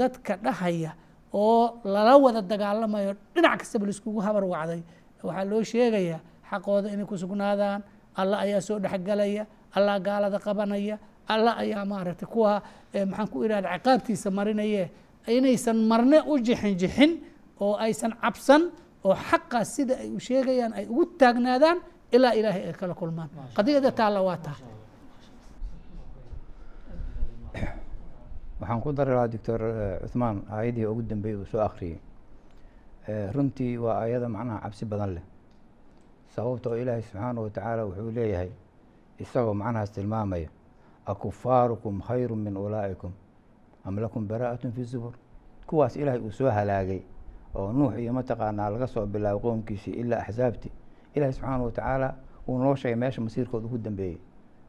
dadka 0.00 0.36
dhahaya 0.44 0.90
oo 1.32 1.80
lala 1.84 2.12
wada 2.24 2.40
dagaalamayo 2.42 3.12
dhinac 3.34 3.58
kastaba 3.60 3.84
laiskugu 3.88 4.20
habar 4.26 4.44
wacday. 4.44 4.82
Waxaa 5.24 5.44
loo 5.50 5.62
sheegayaa 5.70 6.20
xaqooda 6.50 6.88
inay 6.94 7.06
ku 7.10 7.16
sugnaadaan 7.22 7.80
alla 8.20 8.36
ayaa 8.44 8.60
soo 8.60 8.78
dhexgalaya 8.78 9.46
allah 9.76 9.96
gaalada 10.06 10.38
qabanaya 10.38 10.96
alla 11.32 11.56
ayaa 11.62 11.84
maaragtay 11.84 12.28
kuwa 12.28 12.62
eh, 12.92 13.04
maxaan 13.08 13.28
ku 13.32 13.36
ihahda 13.44 13.68
ciqaabtiisa 13.80 14.28
marinaye 14.30 14.90
inaysan 15.26 15.78
marne 15.90 16.18
u 16.28 16.38
jixin 16.46 16.76
jixin 16.78 17.10
oo 17.60 17.74
aysan 17.80 18.12
cabsan 18.22 18.62
oo 19.04 19.14
xaqaas 19.28 19.68
sida 19.76 19.94
ay 20.02 20.10
u 20.16 20.18
sheegayaan 20.26 20.72
ay 20.78 20.84
ugu 20.92 21.04
taagnaadaan 21.20 21.78
ilaa 22.16 22.32
ilaahay 22.38 22.62
ay 22.68 22.72
kala 22.80 22.94
kulmaan. 22.94 23.28
Qadiyada 23.56 23.90
taalla 23.98 24.20
waa 24.28 24.36
taa. 24.46 24.56
Waxaan 28.60 28.80
ku 28.82 28.92
dari 28.92 29.10
lahaa 29.12 29.28
doctor 29.28 29.60
cuthmaan 30.02 30.36
aayadihii 30.50 30.86
ugu 30.92 31.02
dambeeyey 31.02 31.38
uu 31.40 31.46
soo 31.46 31.60
akhriyey 31.60 31.98
Eh, 33.08 33.28
runtii 33.34 33.76
waa 33.78 34.00
aayada 34.00 34.28
macnaha 34.28 34.60
cabsi 34.64 34.84
badan 34.86 35.10
leh 35.14 35.24
sababta 36.34 36.70
oo 36.70 36.76
ilaahay 36.82 37.02
subxaana 37.02 37.40
wa 37.40 37.50
tacaala 37.50 37.82
wuxuu 37.84 38.10
leeyahay 38.16 38.50
isagoo 39.22 39.54
macnahaas 39.54 39.90
tilmaamaya 39.92 40.48
akufaarukum 41.06 42.00
khayru 42.00 42.36
min 42.36 42.56
ulaa'ikum 42.56 43.12
am 43.84 43.94
lakum 44.00 44.24
baraa'atun 44.26 44.72
fi 44.72 44.82
zubur 44.84 45.12
kuwaas 45.68 45.96
ilaahay 45.96 46.20
uu 46.20 46.32
soo 46.32 46.48
halaagay 46.50 47.00
oo 47.54 47.72
nuux 47.72 47.94
iyo 47.98 48.12
mataqaanaa 48.12 48.70
laga 48.70 48.86
soo 48.86 49.06
bilaabo 49.06 49.38
qoomkiisii 49.40 49.94
ilaa 50.02 50.20
axsaabti 50.26 50.70
ilaahay 51.14 51.32
subxaana 51.32 51.64
wa 51.64 51.70
tacaala 51.70 52.08
uu 52.48 52.58
noo 52.58 52.74
sheegay 52.76 52.96
meesha 52.96 53.20
masiirkooda 53.20 53.66
ugu 53.66 53.78
dambeeyey. 53.78 54.18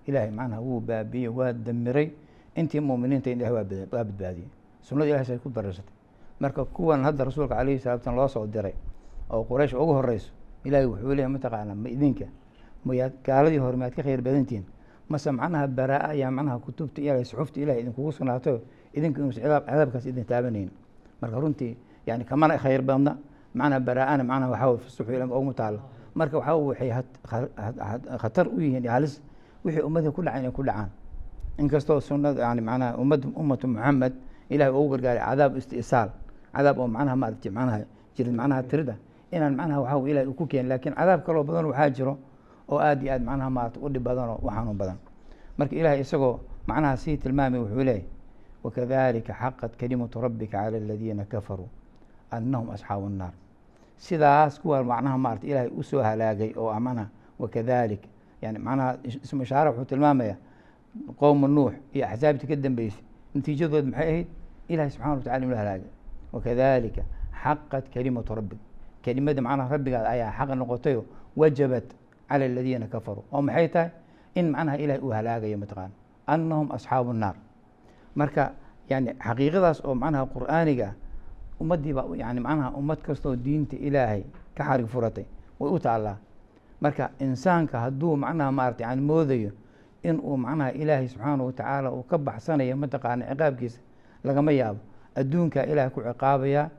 Ilaahay 0.07 0.31
macnaha 0.31 0.61
wuu 0.61 0.79
baabiyey 0.79 1.27
waa 1.29 1.53
damiray. 1.53 2.11
Intii 2.55 2.79
muuminiinta 2.79 3.29
in 3.31 3.39
ilahay 3.41 3.53
waa 3.55 3.63
bad- 3.63 3.89
waa 3.91 4.03
badbaadiyey. 4.03 4.47
Sunnada 4.81 5.09
ilahay 5.09 5.25
say 5.25 5.37
ku 5.37 5.49
dareersatay 5.49 5.91
marka 6.39 6.65
kuwan 6.65 7.03
hadda 7.03 7.23
rasuulka 7.25 7.55
calayhi 7.55 7.79
salatu 7.79 8.03
slam 8.03 8.15
loo 8.15 8.27
soo 8.27 8.47
diray 8.47 8.73
oo 9.29 9.43
quraysh 9.43 9.73
ugu 9.73 9.93
horeyso 9.93 10.31
ilaahay 10.65 10.85
wuxuu 10.87 11.09
leeyahay 11.15 11.31
mataqaanaa 11.33 11.75
ma 11.75 11.89
idinka 11.89 12.25
mayaad 12.85 13.13
gaaladii 13.23 13.57
hore 13.57 13.77
maad 13.77 13.93
ka 13.95 14.03
khayr 14.03 14.21
badantihin 14.21 14.63
mase 15.09 15.31
macnaha 15.31 15.67
baraa 15.67 16.11
ayaa 16.11 16.31
macnaha 16.31 16.59
kutubta 16.59 17.01
ilahay 17.01 17.25
suxufta 17.25 17.59
ilahay 17.59 17.81
idinkugu 17.81 18.11
sugnaato? 18.11 18.61
Idinka 18.93 19.19
inuusan 19.21 19.43
cadaab 19.43 19.63
cadaabkaas 19.65 20.05
idin 20.05 20.25
taabanayn 20.25 20.69
marka 21.21 21.39
runtii 21.39 21.71
yani 22.07 22.23
kamana 22.25 22.57
khayr 22.57 22.81
badna 22.81 23.17
macnaha 23.53 23.79
baraa'ana 23.79 24.23
macnaha 24.23 24.51
waxaa 24.51 24.77
fasuxu 24.83 25.11
ilam 25.13 25.31
oguma 25.31 25.53
taalo. 25.53 25.79
Marka 26.15 26.37
waxaa 26.37 26.55
waxay 26.55 26.89
khatar 28.21 28.47
u 28.47 28.59
yihiin 28.61 28.87
halis 28.87 29.21
wixii 29.65 29.81
ummadii 29.81 30.11
ku 30.11 30.21
dhacay 30.21 30.39
inay 30.41 30.51
ku 30.51 30.63
dhacaan 30.63 30.89
inkastoo 31.57 31.99
sunnada 32.01 32.41
yani 32.41 32.61
macnaha 32.61 32.97
ummad 32.97 33.21
ummatu 33.35 33.67
muxamed 33.67 34.13
ilahay 34.49 34.71
ugu 34.73 34.89
gargaaray 34.95 35.23
cadaab 35.23 35.57
isti'saal 35.57 36.09
cadaab 36.55 36.77
oo 36.79 36.87
macnaha 36.87 37.15
maaragtay 37.15 37.51
macnaha 37.51 37.79
jirid 38.15 38.33
macnaha 38.39 38.61
tirida 38.63 38.95
inaan 39.31 39.55
macnaha 39.55 39.79
waxaa 39.81 40.07
ilahay 40.11 40.27
ku 40.39 40.45
keen 40.47 40.67
laakiin 40.69 40.93
cadaab 40.95 41.23
kaloo 41.25 41.43
badan 41.43 41.65
waxaa 41.71 41.89
jiro 41.95 42.13
oo 42.69 42.79
aad 42.79 42.99
iyo 43.03 43.11
aad 43.13 43.23
macnaha 43.23 43.49
maarata 43.49 43.79
u 43.79 43.89
dhib 43.89 44.03
badan 44.03 44.29
oo 44.29 44.39
u 44.43 44.49
xanuun 44.51 44.77
badan. 44.77 44.97
Marka 45.57 45.75
ilahay 45.75 45.99
isagoo 46.05 46.39
macnaha 46.67 46.97
sii 46.97 47.17
tilmaamay 47.17 47.59
wuxuu 47.59 47.83
leeyahy 47.83 48.05
wakadalika 48.63 49.33
xaqat 49.33 49.71
kalimatu 49.79 50.21
rabbika 50.21 50.57
cala 50.63 50.77
aladiina 50.77 51.25
kafaruu 51.25 51.69
annahum 52.31 52.69
asxaabu 52.69 53.09
nnaar 53.09 53.33
sidaas 53.97 54.59
kuwa 54.61 54.83
macnaha 54.83 55.17
maarata 55.17 55.47
ilaahay 55.47 55.71
u 55.77 55.83
soo 55.83 56.01
halaagay 56.03 56.53
oo 56.57 56.73
macnaha 56.79 57.09
wakadalik 57.39 58.03
yani 58.41 58.59
macnaha 58.59 58.97
ismu 59.03 59.43
ishaara 59.43 59.71
wuxuu 59.71 59.85
tilmaamaya 59.85 60.35
qowmu 61.19 61.47
nuux 61.47 61.73
iyo 61.93 62.05
axsaabtii 62.07 62.47
ka 62.47 62.55
dambeysay 62.55 63.03
natiijadood 63.35 63.85
maxay 63.85 64.09
ahayd? 64.09 64.27
Ilahay 64.67 64.89
subxana 64.89 65.13
wa 65.13 65.21
tacala 65.21 65.45
inuu 65.45 65.55
halaagay. 65.57 65.91
Wakadalika 66.33 67.03
xaqat 67.43 67.85
kalimatu 67.93 68.35
rabbik. 68.35 68.59
Kelimada 69.03 69.41
macnaha 69.41 69.69
rabbigaad 69.75 70.05
ayaa 70.07 70.31
xaq 70.31 70.49
noqotayo 70.55 71.05
wajabat 71.35 71.85
cala 72.29 72.45
aladiina 72.45 72.87
kafaruu. 72.87 73.23
Oo 73.31 73.41
maxay 73.41 73.67
tahay? 73.67 73.89
In 74.35 74.51
macnaha 74.51 74.77
ilahay 74.77 75.01
uu 75.03 75.11
halaagayo 75.11 75.57
mataqaana 75.57 75.93
annahum 76.27 76.71
asxaabu 76.71 77.13
nnaar 77.13 77.35
marka 78.15 78.51
yani 78.89 79.13
xaqiiqadaas 79.19 79.85
oo 79.85 79.95
macnaha 79.95 80.25
qur'aaniga 80.33 80.93
ummaddii 81.61 81.93
baa 81.93 82.05
yani 82.15 82.39
macnaha 82.39 82.71
ummad 82.77 82.99
kastoo 83.01 83.35
diinta 83.35 83.75
ilaahay 83.77 84.23
ka 84.57 84.63
xarig 84.63 84.87
furatay 84.87 85.25
way 85.59 85.71
u 85.71 85.79
taallaa. 85.79 86.17
Marka 86.81 87.09
insaanka 87.19 87.79
hadduu 87.79 88.15
macnaha 88.17 88.51
maarata 88.51 88.83
yani 88.83 89.01
moodayo 89.01 89.51
in 90.03 90.19
uu 90.19 90.37
macnaha 90.37 90.71
ilaahay 90.71 91.07
subxaana 91.07 91.43
wa 91.43 91.51
tacaala 91.53 91.91
uu 91.91 92.03
ka 92.03 92.17
baxsanayo 92.17 92.75
mataqaana 92.77 93.25
ciqaabkiisa 93.31 93.79
lagama 94.23 94.51
yaabo. 94.51 94.79
Adduunkaa 95.15 95.63
ilaahay 95.63 95.89
ku 95.91 96.01
ciqaabayaa 96.01 96.69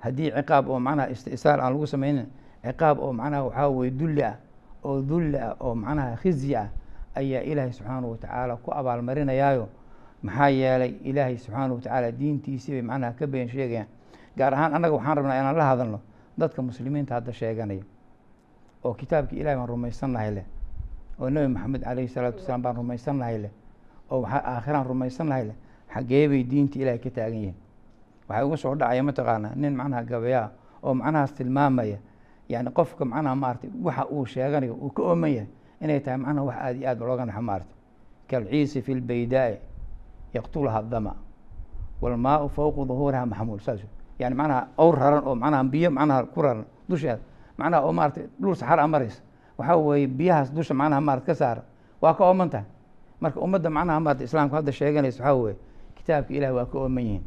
haddii 0.00 0.30
ciqaab 0.30 0.68
oo 0.68 0.80
macnaha 0.80 1.08
istisaal 1.10 1.60
aan 1.60 1.72
lagu 1.72 1.86
samaynin 1.86 2.26
ciqaab 2.64 2.98
oo 2.98 3.12
macnaha 3.12 3.44
waxaa 3.44 3.68
weye 3.68 3.90
dulli 3.90 4.22
ah 4.24 4.36
oo 4.84 5.02
dulli 5.02 5.36
ah 5.38 5.54
oo 5.60 5.74
macnaha 5.74 6.16
khizyi 6.16 6.56
ah 6.56 6.68
ayaa 7.14 7.42
ilaahay 7.44 7.72
subxaana 7.72 8.06
wa 8.08 8.16
tacaala 8.16 8.56
ku 8.56 8.70
abaalmarinayaayo. 8.72 9.68
Maxaa 10.22 10.48
yeelay 10.48 10.92
ilaahay 11.04 11.36
subxaana 11.38 11.74
wa 11.74 11.80
tacaala 11.80 12.12
diintiisii 12.12 12.72
bay 12.72 12.82
macnaha 12.82 13.12
ka 13.12 13.26
been 13.26 13.48
sheegayaan 13.48 13.86
gaar 14.38 14.52
ahaan 14.54 14.74
annaga 14.74 14.94
waxaan 14.96 15.16
rabnaa 15.18 15.38
inaan 15.40 15.56
la 15.56 15.64
hadalno 15.70 16.00
dadka 16.38 16.62
muslimiinta 16.62 17.14
hadda 17.14 17.32
sheeganaya 17.32 17.84
oo 18.84 18.94
kitaabkii 18.94 19.40
ilahay 19.40 19.56
baan 19.56 19.68
rumaysannahay 19.68 20.30
leh 20.34 20.44
oo 21.20 21.30
nebi 21.30 21.48
maxamed 21.54 21.82
calayhi 21.84 22.08
salaatu 22.08 22.38
wasalaam 22.40 22.62
baan 22.62 22.76
rumaysannahay 22.76 23.38
leh 23.44 23.50
oo 24.10 24.20
waxaa 24.22 24.42
aakhiraan 24.54 24.86
rumaysannahay 24.86 25.44
leh 25.48 25.56
xaggee 25.94 26.28
bay 26.28 26.42
diinta 26.44 26.78
ilaahay 26.78 26.98
ka 26.98 27.10
taagan 27.10 27.38
yihiin. 27.38 27.56
Waxaa 28.28 28.44
uga 28.46 28.56
soo 28.56 28.74
dhacaya 28.74 29.02
mataqaanaa 29.02 29.54
nin 29.56 29.72
macnaha 29.76 30.02
gabayaa 30.04 30.48
oo 30.82 30.94
macnahaas 30.94 31.32
tilmaamaya 31.32 31.98
yani 32.48 32.70
qofka 32.70 33.04
macnaha 33.04 33.34
maarata 33.34 33.66
waxa 33.84 34.04
uu 34.10 34.26
sheeganayo 34.26 34.74
uu 34.74 34.90
ka 34.90 35.02
ooman 35.02 35.30
yahay 35.30 35.48
inay 35.80 36.00
tahay 36.00 36.18
macnaha 36.18 36.44
wax 36.46 36.56
aad 36.60 36.76
iyo 36.76 36.88
aad 36.90 36.98
looga 37.00 37.24
naxo 37.26 37.42
maarata 37.42 37.74
kalciisi 38.30 38.82
fi 38.82 38.94
lbaydaa'i 38.94 39.56
yaqtulaha 40.34 40.82
dama 40.82 41.12
walmaau 42.02 42.48
fowqu 42.48 42.84
duhuuriha 42.88 43.26
maxmuul 43.26 43.60
saas 43.60 43.80
yani 44.18 44.34
macnaha 44.34 44.68
owr 44.78 44.94
raran 44.98 45.22
oo 45.26 45.34
macnaha 45.34 45.64
biyo 45.64 45.90
macnaha 45.90 46.24
ku 46.26 46.42
raran 46.42 46.64
dusheeda. 46.88 47.18
Macnaha 47.58 47.82
oo 47.84 47.92
maarata 47.92 48.20
dhul 48.40 48.54
saxar 48.56 48.78
a 48.80 48.86
maraysa 48.88 49.20
waxaa 49.58 49.76
weeye 49.76 50.06
biyahaas 50.06 50.52
dusha 50.54 50.74
macnaha 50.74 51.00
maarata 51.00 51.26
ka 51.26 51.34
saara. 51.34 51.62
Waa 52.00 52.14
ka 52.14 52.24
ooman 52.24 52.50
tahay. 52.50 52.66
Marka 53.20 53.40
ummadda 53.40 53.70
macnaha 53.70 54.00
maarata 54.00 54.24
islaamka 54.24 54.56
hadda 54.56 54.72
sheeganaysa 54.72 55.22
waxaa 55.24 55.34
weeye 55.34 55.56
kitaabka 55.96 56.34
ilahi 56.34 56.52
waa 56.52 56.66
ka 56.66 56.78
ooman 56.78 57.04
yihiin. 57.04 57.24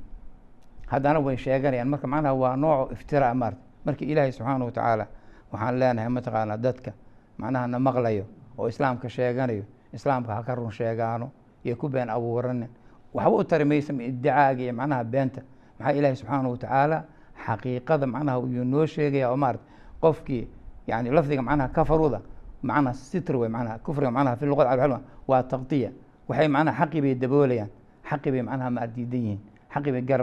Haddana 0.91 1.19
way 1.19 1.37
sheeganayaan. 1.37 1.87
Marka 1.89 2.07
macnaha 2.07 2.33
waa 2.33 2.55
nooco 2.55 2.93
iftira 2.93 3.33
maarata 3.33 3.61
marka 3.85 4.05
ilaahay 4.05 4.31
subxaana 4.31 4.65
wa 4.65 4.71
tacaala 4.71 5.05
waxaan 5.51 5.79
leenahay 5.79 6.09
mataqaanaa 6.09 6.57
dadka 6.57 6.91
macnaha 7.37 7.67
na 7.67 7.79
maqlayo 7.79 8.25
oo 8.57 8.67
islaamka 8.67 9.09
sheeganayo 9.09 9.63
islaamka 9.93 10.33
ha 10.35 10.43
ka 10.43 10.55
run 10.55 10.71
sheegaano 10.71 11.31
iyo 11.65 11.75
ku 11.75 11.89
been 11.89 12.09
abuuranin. 12.09 12.69
Waxba 13.13 13.31
u 13.37 13.43
tari 13.43 13.65
maysa 13.65 13.93
iyo 13.93 14.73
macnaha 14.73 15.03
beenta 15.03 15.41
maxaa 15.79 15.93
ilaahay 15.97 16.15
subxaana 16.15 16.49
wa 16.49 16.57
tacaala 16.57 17.05
xaqiiqada 17.45 18.07
macnaha 18.07 18.37
yuu 18.39 18.63
noo 18.63 18.85
sheegaya 18.85 19.31
oo 19.31 19.37
maarata 19.37 19.63
qofkii 20.01 20.47
yani 20.87 21.09
lafdiga 21.09 21.41
macnaha 21.41 21.69
kafaruda 21.69 22.21
macnaha 22.63 22.93
sitr 22.93 23.35
wey 23.35 23.49
macnaha 23.49 23.79
kufriga 23.79 24.11
macnaha 24.11 24.35
fi 24.35 24.45
luqad 24.45 24.67
alcilma 24.67 25.01
waa 25.27 25.43
taqdiya. 25.43 25.91
Waxay 26.27 26.47
macnaha 26.47 26.77
xaqi 26.85 27.01
bay 27.01 27.15
daboolayaan 27.15 27.69
xaqi 28.09 28.31
bay 28.31 28.41
macnaha 28.41 28.69
maar 28.69 28.87
diidan 28.87 29.21
yihiin 29.21 29.39
xaqi 29.73 29.91
bay 29.91 30.01
gar 30.01 30.21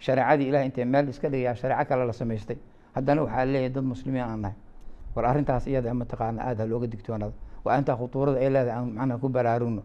shareecadii 0.00 0.48
ilahay 0.48 0.66
intay 0.66 0.84
meel 0.84 1.08
iska 1.08 1.28
dhigaya 1.28 1.54
shareeco 1.54 1.84
kale 1.88 2.06
la 2.06 2.12
samaystay. 2.12 2.56
Haddana 2.94 3.22
waxaa 3.22 3.44
leeyahay 3.44 3.68
dad 3.68 3.84
muslimiin 3.84 4.24
aan 4.24 4.40
nahay. 4.40 4.56
War 5.14 5.24
arrintaas 5.26 5.66
iyada 5.66 5.92
mataqaana 5.94 6.42
aada 6.42 6.62
ha 6.64 6.68
looga 6.68 6.86
digtoonaado 6.86 7.34
waa 7.64 7.78
intaa 7.78 7.96
khutuurada 7.96 8.38
ay 8.40 8.50
leedahay 8.50 8.78
aan 8.78 8.92
macnaha 8.94 9.18
ku 9.20 9.28
baraarugno 9.28 9.82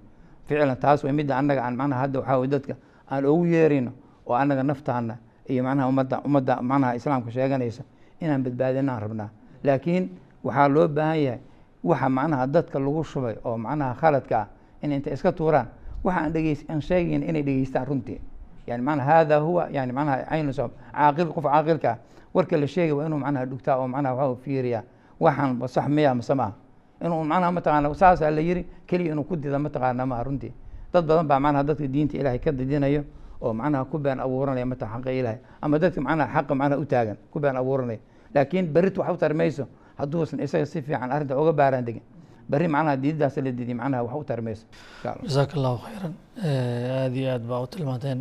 ficlan 0.48 0.78
taas 0.80 1.04
way 1.04 1.12
midda 1.12 1.38
annaga 1.38 1.63
aan 1.65 1.76
macnaha 1.76 2.02
hadda 2.02 2.19
waxaa 2.19 2.48
dadka 2.48 2.76
aan 3.12 3.26
ugu 3.26 3.45
yeerino 3.45 3.91
oo 4.28 4.34
annaga 4.36 4.64
naftaana 4.64 5.18
iyo 5.50 5.64
macnaha 5.64 5.88
ummadda 5.90 6.22
ummadda 6.26 6.62
macnaha 6.62 6.96
islaamka 6.96 7.32
sheeganaysa 7.32 7.84
inaan 8.22 8.44
badbaadinaan 8.44 9.02
rabnaa. 9.02 9.30
Laakiin 9.64 10.10
waxaa 10.44 10.68
loo 10.68 10.88
baahan 10.88 11.20
yahay 11.20 11.40
waxa 11.84 12.10
macnaha 12.10 12.48
dadka 12.48 12.80
lagu 12.80 13.04
shubay 13.04 13.36
oo 13.46 13.58
macnaha 13.58 13.94
khaladka 13.94 14.38
ah 14.40 14.48
in 14.82 14.92
intay 14.92 15.14
iska 15.14 15.32
tuuraan 15.32 15.68
waxa 16.04 16.20
aan 16.22 16.34
dhegeys 16.34 16.66
aan 16.70 16.82
sheegayn 16.82 17.24
inay 17.24 17.44
dhegeystaan 17.44 17.88
runtii. 17.88 18.20
Yani 18.68 18.82
macnaha 18.84 19.12
hada 19.22 19.38
huwa 19.40 19.68
yani 19.72 19.92
macnaha 19.94 20.26
caynu 20.30 20.52
caaqil 20.54 21.28
qof 21.34 21.44
caaqilka 21.46 21.90
ah 21.92 21.98
warka 22.34 22.58
la 22.58 22.68
sheegay 22.68 22.92
waa 22.98 23.06
inuu 23.06 23.20
macnaha 23.20 23.46
dhugtaa 23.46 23.78
oo 23.78 23.88
macnaha 23.88 24.16
waxa 24.16 24.42
fiiriyaa 24.44 24.84
waxaan 25.20 25.68
sax 25.68 25.88
miya 25.88 26.16
mase 26.16 26.34
maaha 26.34 26.54
inuu 27.02 27.24
macnaha 27.24 27.52
mataqaana 27.52 27.94
saasaa 27.96 28.32
la 28.32 28.42
yiri 28.42 28.66
keliya 28.88 29.12
inuu 29.14 29.24
ku 29.24 29.36
dida 29.36 29.60
mataqaana 29.60 30.06
maaha 30.06 30.24
runtii. 30.24 30.54
Dad 30.94 31.06
badan 31.06 31.28
baa 31.28 31.40
macnaha 31.40 31.64
dadka 31.64 31.88
diinta 31.88 32.18
ilaahay 32.18 32.40
ka 32.40 32.52
didinayo 32.52 33.04
oo 33.45 33.53
macnaha 33.53 33.86
ku 33.91 33.97
been 33.97 34.19
abuuranaya 34.19 34.65
mata 34.65 34.86
xaqa 34.93 35.10
ilaahay. 35.19 35.39
Ama 35.62 35.79
dadka 35.79 36.01
macnaha 36.01 36.29
xaqa 36.36 36.53
macnaha 36.60 36.81
u 36.81 36.86
taagan 36.86 37.17
ku 37.31 37.39
been 37.39 37.55
abuuranaya. 37.62 37.99
Laakiin 38.34 38.65
berrit 38.73 38.97
wax 38.97 39.10
u 39.13 39.17
tari 39.17 39.34
mayso 39.41 39.63
hadduusan 39.99 40.39
isaga 40.45 40.65
si 40.65 40.81
fiican 40.81 41.10
arrinta 41.12 41.34
uga 41.41 41.53
baaraan 41.53 41.86
degin. 41.88 42.03
Berri 42.49 42.67
macnaha 42.67 42.95
diidadaas 43.03 43.36
la 43.45 43.51
didiy 43.51 43.73
macnaha 43.81 44.03
wax 44.05 44.15
u 44.21 44.23
tari 44.29 44.41
mayso 44.47 44.65
insha 44.97 45.10
allah 45.13 45.23
jasaaka 45.27 45.53
allahu 45.58 45.77
khayran 45.86 46.13
aada 46.43 47.15
iyo 47.21 47.29
aad 47.36 47.43
baa 47.49 47.62
u 47.65 47.67
tilmaanteen 47.73 48.19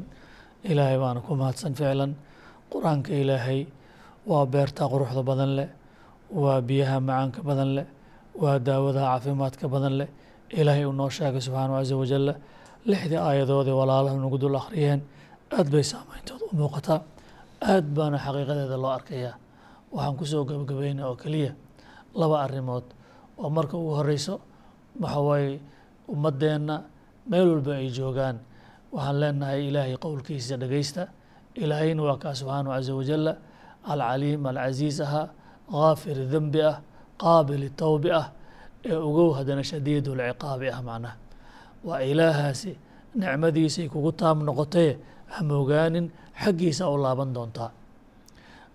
ilaahay 0.70 0.98
baana 1.02 1.20
ku 1.26 1.32
mahadsan 1.40 1.72
ficlan. 1.78 2.12
Qur'aanka 2.72 3.10
ilaahay 3.22 3.60
waa 4.30 4.46
beerta 4.46 4.82
quruxda 4.92 5.22
badan 5.30 5.50
leh 5.58 5.68
waa 6.42 6.60
biyaha 6.68 6.96
macaanka 7.08 7.40
badan 7.48 7.70
leh 7.76 7.86
waa 8.42 8.58
daawadaha 8.58 9.06
caafimaadka 9.12 9.66
badan 9.74 9.94
leh. 10.00 10.08
Ilaahay 10.60 10.84
uu 10.88 10.92
noo 10.92 11.10
sheegay 11.10 11.40
subxaanahu 11.46 11.76
caza 11.80 11.94
wajalla 12.02 12.34
lixdii 12.90 13.20
aayadoodii 13.28 13.76
walaalahu 13.80 14.16
nagu 14.24 14.38
dul 14.42 14.56
akhriyeen 14.60 15.00
aad 15.58 15.68
bay 15.74 15.84
saameyntooda 15.92 16.44
u 16.52 16.56
muuqataa 16.60 17.00
aad 17.72 17.86
baana 17.96 18.18
xaqiiqadeeda 18.24 18.76
loo 18.82 18.92
arkayaa. 18.98 19.34
Waxaan 19.94 20.16
ku 20.18 20.24
soo 20.30 20.44
gebagabeynaa 20.48 21.06
oo 21.10 21.16
keliya 21.22 21.52
laba 22.20 22.36
arrimood. 22.44 22.84
Oo 23.40 23.48
marka 23.56 23.74
ugu 23.80 23.92
horeyso 23.98 24.34
waxa 25.02 25.20
waaye 25.28 25.60
ummaddeenna 26.12 26.76
meel 27.30 27.48
walba 27.52 27.72
ay 27.80 27.88
joogaan. 27.96 28.36
Waxaan 28.94 29.16
leenahay 29.20 29.60
ilaahay 29.68 29.96
qowlkiisa 30.04 30.54
dhegeysta 30.62 31.02
ilaahayna 31.62 32.02
waa 32.06 32.18
kaa 32.22 32.34
subxaanahu 32.38 32.72
caza 32.76 32.92
wajalla 33.00 33.32
alcaliim 33.92 34.42
alcasiis 34.50 34.98
ahaa 35.06 35.26
gaafir 35.72 36.18
dembi 36.32 36.60
ah 36.70 36.76
qaabil 37.22 37.64
towbi 37.80 38.10
ah 38.20 38.26
ee 38.88 38.96
ogow 39.08 39.30
haddana 39.38 39.62
shadiid 39.70 40.06
lciqaabi 40.18 40.66
ah 40.76 40.80
macnaha. 40.88 41.16
Waa 41.86 42.00
ilaahaasi 42.10 42.70
nicmadiisay 43.20 43.86
kugu 43.92 44.12
taam 44.20 44.38
noqotee 44.48 44.90
hamogaanin 45.36 46.06
xaggiisa 46.42 46.84
u 46.92 46.96
laaban 47.04 47.30
doontaa. 47.36 47.70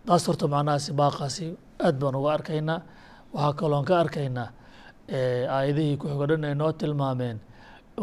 Taas 0.06 0.24
horta 0.28 0.46
macnahaasi 0.54 0.92
baaqaasi 1.00 1.46
aad 1.86 1.96
baan 2.02 2.16
uga 2.20 2.32
arkaynaa. 2.38 2.80
Waxaa 3.34 3.54
kaloon 3.60 3.86
ka 3.90 3.94
arkaynaa 4.04 4.50
aayadihii 5.56 5.98
ku-xigo 6.02 6.26
dhan 6.30 6.44
ay 6.50 6.56
noo 6.62 6.72
tilmaameen 6.80 7.38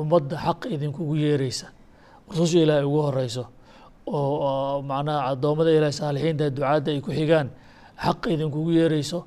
ummadda 0.00 0.36
xaq 0.44 0.60
idinkugu 0.74 1.14
yeereysa 1.24 1.66
rususha 2.28 2.58
ilaahay 2.64 2.84
ugu 2.90 3.00
horeyso 3.06 3.44
oo 4.06 4.82
macnaha 4.90 5.20
addoommada 5.30 5.70
ilahay 5.78 5.94
saalixiinta 6.00 6.44
ducaadda 6.56 6.90
ay 6.94 7.00
ku 7.06 7.10
xigaan 7.18 7.48
xaq 8.04 8.20
idinkugu 8.34 8.70
yeereyso 8.78 9.18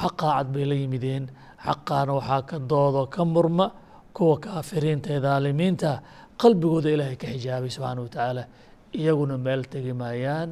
xaqaa 0.00 0.32
cad 0.36 0.48
bay 0.54 0.64
la 0.70 0.74
yimideen. 0.82 1.24
Xaqaana 1.66 2.12
waxaa 2.18 2.42
ka 2.50 2.56
doodo 2.70 3.02
ka 3.14 3.22
murma 3.34 3.66
kuwa 4.16 4.36
kaafiriinta 4.44 5.08
ee 5.14 5.20
dhaalimiinta 5.24 5.90
qalbigooda 6.40 6.88
ilaahay 6.94 7.16
ka 7.22 7.26
xijaabay 7.34 7.70
subxaana 7.76 8.00
wa 8.04 8.08
tacaala 8.14 8.42
iyaguna 8.92 9.36
meel 9.38 9.62
tegi 9.72 9.92
maayaan 9.92 10.50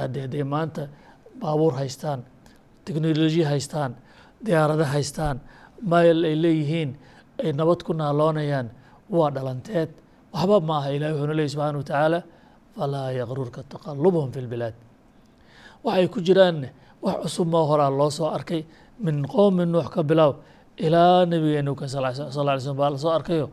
haddii 0.00 0.20
hadday 0.24 0.44
maanta 0.44 0.82
baabuur 1.40 1.72
haystaan 1.80 2.20
teknoloji 2.84 3.42
haystaan 3.42 3.92
diyaarado 4.44 4.84
haystaan 4.84 5.36
mayl 5.92 6.24
ay 6.24 6.36
leeyihiin 6.42 6.90
ay 7.44 7.52
nabad 7.52 7.80
ku 7.86 7.92
naaloonayaan 7.92 8.68
waa 9.10 9.30
dhalanteed 9.34 9.90
waxba 10.34 10.56
ma 10.68 10.74
aha 10.78 10.88
ilahi 10.96 11.12
wuxuuna 11.14 11.34
leeyay 11.38 11.52
subxana 11.54 11.78
wa 11.78 11.84
tacaala 11.84 12.20
falaa 12.76 13.08
yaqrurka 13.20 13.60
taqalubuhum 13.72 14.30
fi 14.34 14.40
lbilaad 14.46 14.74
waxay 15.84 16.06
ku 16.08 16.18
jiraanne 16.26 16.68
wax 17.02 17.16
cusub 17.22 17.48
moo 17.52 17.64
horaa 17.70 17.90
loo 17.90 18.10
soo 18.10 18.28
arkay 18.36 18.62
min 19.04 19.16
qowmi 19.34 19.64
nuux 19.66 19.88
ka 19.94 20.02
bilow 20.02 20.32
ilaa 20.76 21.24
nabigeenu 21.26 21.74
ka 21.80 21.86
sal 21.88 22.04
ly 22.46 22.60
slm 22.60 22.76
baa 22.76 22.90
la 22.94 22.98
soo 22.98 23.12
arkayo 23.18 23.46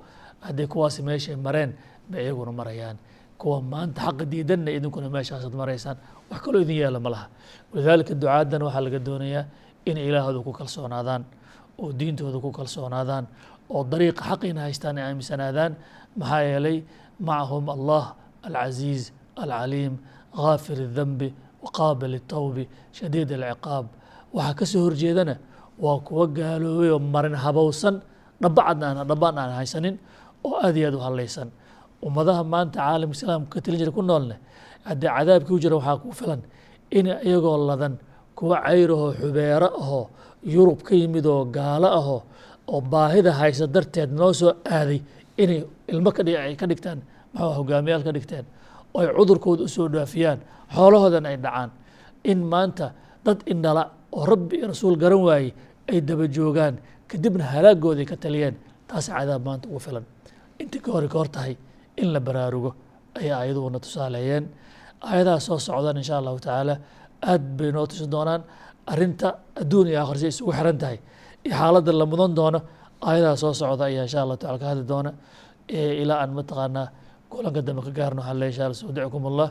haddii 0.46 0.68
kuwaasi 0.68 1.02
meeshay 1.08 1.36
mareen 1.36 1.72
bay 2.10 2.24
iyaguna 2.26 2.52
marayaan 2.52 2.98
kuwa 3.41 3.59
maanta 3.73 4.01
xaqa 4.07 4.25
diidanna 4.33 4.71
idinkuna 4.77 5.09
meeshaasaad 5.15 5.55
maraysaan 5.63 5.97
wax 6.31 6.41
kaloo 6.45 6.61
idin 6.65 6.77
yeela 6.83 6.99
ma 7.05 7.11
laha 7.15 7.27
walidaalika 7.73 8.15
ducaadana 8.21 8.65
waxaa 8.69 8.85
laga 8.87 8.99
doonayaa 9.07 9.45
inay 9.89 10.05
ilaahooda 10.09 10.41
ku 10.47 10.53
kalsoonaadaan 10.59 11.23
oo 11.83 11.89
diintooda 11.99 12.39
ku 12.45 12.51
kalsoonaadaan 12.59 13.25
oo 13.75 13.83
dariiqa 13.93 14.23
xaqiina 14.31 14.61
haystaan 14.67 14.97
ay 14.99 15.05
aaminsanaadaan 15.11 15.73
maxaa 16.21 16.43
yeelay 16.51 16.77
macahum 17.27 17.65
allah 17.77 18.05
alcasiiz 18.47 19.03
alcaliim 19.43 19.95
gaafir 20.37 20.79
الdhanbi 20.89 21.29
waqaabil 21.65 22.15
الtawbi 22.21 22.65
shadiid 22.99 23.29
alciqaab 23.39 23.87
waxaa 24.37 24.55
ka 24.59 24.65
soo 24.73 24.83
horjeedana 24.87 25.35
waa 25.85 25.99
kuwa 26.07 26.25
gaaloobay 26.39 26.91
oo 26.95 27.01
marin 27.15 27.35
habowsan 27.45 27.95
dhabacad 28.43 28.79
aan 28.87 28.99
dhabaan 29.11 29.37
aan 29.43 29.53
haysanin 29.59 29.95
oo 30.47 30.55
aad 30.65 30.77
iyo 30.79 30.89
aad 30.91 30.97
u 30.99 31.03
hadlaysan 31.07 31.49
ummadaha 32.08 32.42
maanta 32.54 32.78
caalamka 32.80 33.16
islaamka 33.18 33.50
ka 33.54 33.60
talin 33.64 33.80
jira 33.82 33.92
ku 33.98 34.02
noolne 34.10 34.36
haddii 34.88 35.10
cadaabkii 35.18 35.56
u 35.58 35.60
jira 35.64 35.76
waxaa 35.80 35.98
ku 36.04 36.10
filan 36.20 36.42
in 36.98 37.06
iyagoo 37.28 37.58
ladan 37.70 37.94
kuwa 38.38 38.58
cayrahoo 38.66 39.12
xubeero 39.20 39.68
ahoo 39.82 40.04
yurub 40.56 40.80
ka 40.88 40.94
yimid 40.96 41.26
oo 41.26 41.44
gaalo 41.56 41.88
ahoo 42.00 42.20
oo 42.72 42.82
baahida 42.92 43.32
haysa 43.40 43.66
darteed 43.76 44.10
noo 44.20 44.32
soo 44.40 44.52
aaday 44.76 45.00
inay 45.42 45.60
ilmo 45.94 46.10
ka 46.18 46.22
ka 46.60 46.66
dhigtaan 46.72 47.00
maxaa 47.34 47.56
hogaamiyaal 47.58 48.04
ka 48.08 48.12
dhigteen 48.16 48.46
oo 48.94 49.00
ay 49.02 49.08
cudurkooda 49.18 49.64
u 49.68 49.70
soo 49.76 49.88
dhaafiyaan 49.94 50.40
xoolahoodan 50.76 51.26
ay 51.30 51.38
dhacaan. 51.46 51.70
In 52.32 52.40
maanta 52.52 52.92
dad 53.26 53.40
indhala 53.52 53.84
oo 54.12 54.26
rabbi 54.32 54.56
iyo 54.60 54.68
rasuul 54.74 54.96
garan 55.02 55.22
waayey 55.28 55.52
ay 55.92 56.00
daba 56.08 56.26
joogaan 56.36 56.76
kadibna 57.10 57.44
halaagooday 57.54 58.06
ka 58.12 58.16
taliyeen 58.24 58.56
taas 58.88 59.08
cadaab 59.16 59.42
maanta 59.48 59.66
ugu 59.72 59.80
filan. 59.86 60.06
Intii 60.62 60.82
ka 60.84 60.90
hore 60.96 61.08
ka 61.08 61.18
hor 61.20 61.30
tahay 61.36 61.54
in 62.03 62.09
la 62.15 62.21
baraarugo 62.27 62.71
ayay 63.19 63.33
aayaduhuna 63.41 63.79
tusaaleeyeen 63.85 64.45
aayadaha 65.11 65.39
soo 65.47 65.59
socdaan 65.69 65.97
insha 66.03 66.15
allahu 66.21 66.39
tacaala 66.47 66.75
aad 67.33 67.43
bay 67.59 67.71
noo 67.77 67.87
tusi 67.91 68.07
doonaan 68.15 68.43
arinta 68.93 69.29
adduun 69.61 69.87
iyo 69.91 69.99
aakhir 70.03 70.17
si 70.23 70.27
isugu 70.33 70.53
xiran 70.59 70.77
tahay 70.83 70.99
iyo 71.47 71.55
xaaladda 71.61 71.93
la 72.01 72.05
mudan 72.13 72.33
doono 72.39 72.59
aayadaha 73.09 73.37
soo 73.43 73.53
socda 73.61 73.85
ayaa 73.91 74.05
insha 74.09 74.19
allahu 74.25 74.39
tacala 74.43 74.59
ka 74.63 74.67
hadli 74.71 74.85
doona 74.93 75.11
ilaa 76.03 76.19
aan 76.23 76.33
mataqaanaa 76.39 76.87
kulanka 77.33 77.61
dambe 77.67 77.83
ka 77.87 77.91
gaarno 77.99 78.21
waxaan 78.23 78.39
leeyahay 78.41 78.53
insha 78.55 78.65
allah 78.67 78.79
sawdicukum 78.83 79.23
allah 79.31 79.49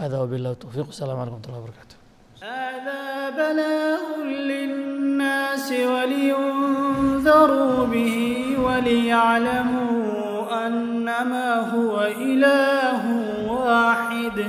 hada 0.00 0.14
wabillahi 0.22 0.54
tawfiiq 0.64 0.86
wasalaamu 0.92 1.18
calaykum 1.20 1.38
watullahi 1.40 1.62
wabarakatu 1.64 1.94
هذا 2.52 3.02
بلاء 3.38 4.04
للناس 4.50 5.68
ولينذروا 5.94 7.76
به 7.94 8.14
وليعلموا 8.66 10.25
أنما 10.67 11.71
هو 11.73 12.01
إله 12.01 13.03
واحد 13.51 14.45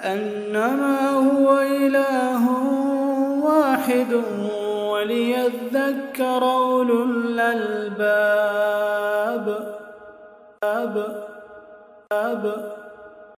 أنما 0.00 1.10
هو 1.10 1.58
إله 1.58 2.48
واحد 3.42 4.22
وليذكر 4.90 6.42
أولو 6.44 7.02
الألباب 7.02 8.56
أب 10.64 11.24
أب 12.12 12.72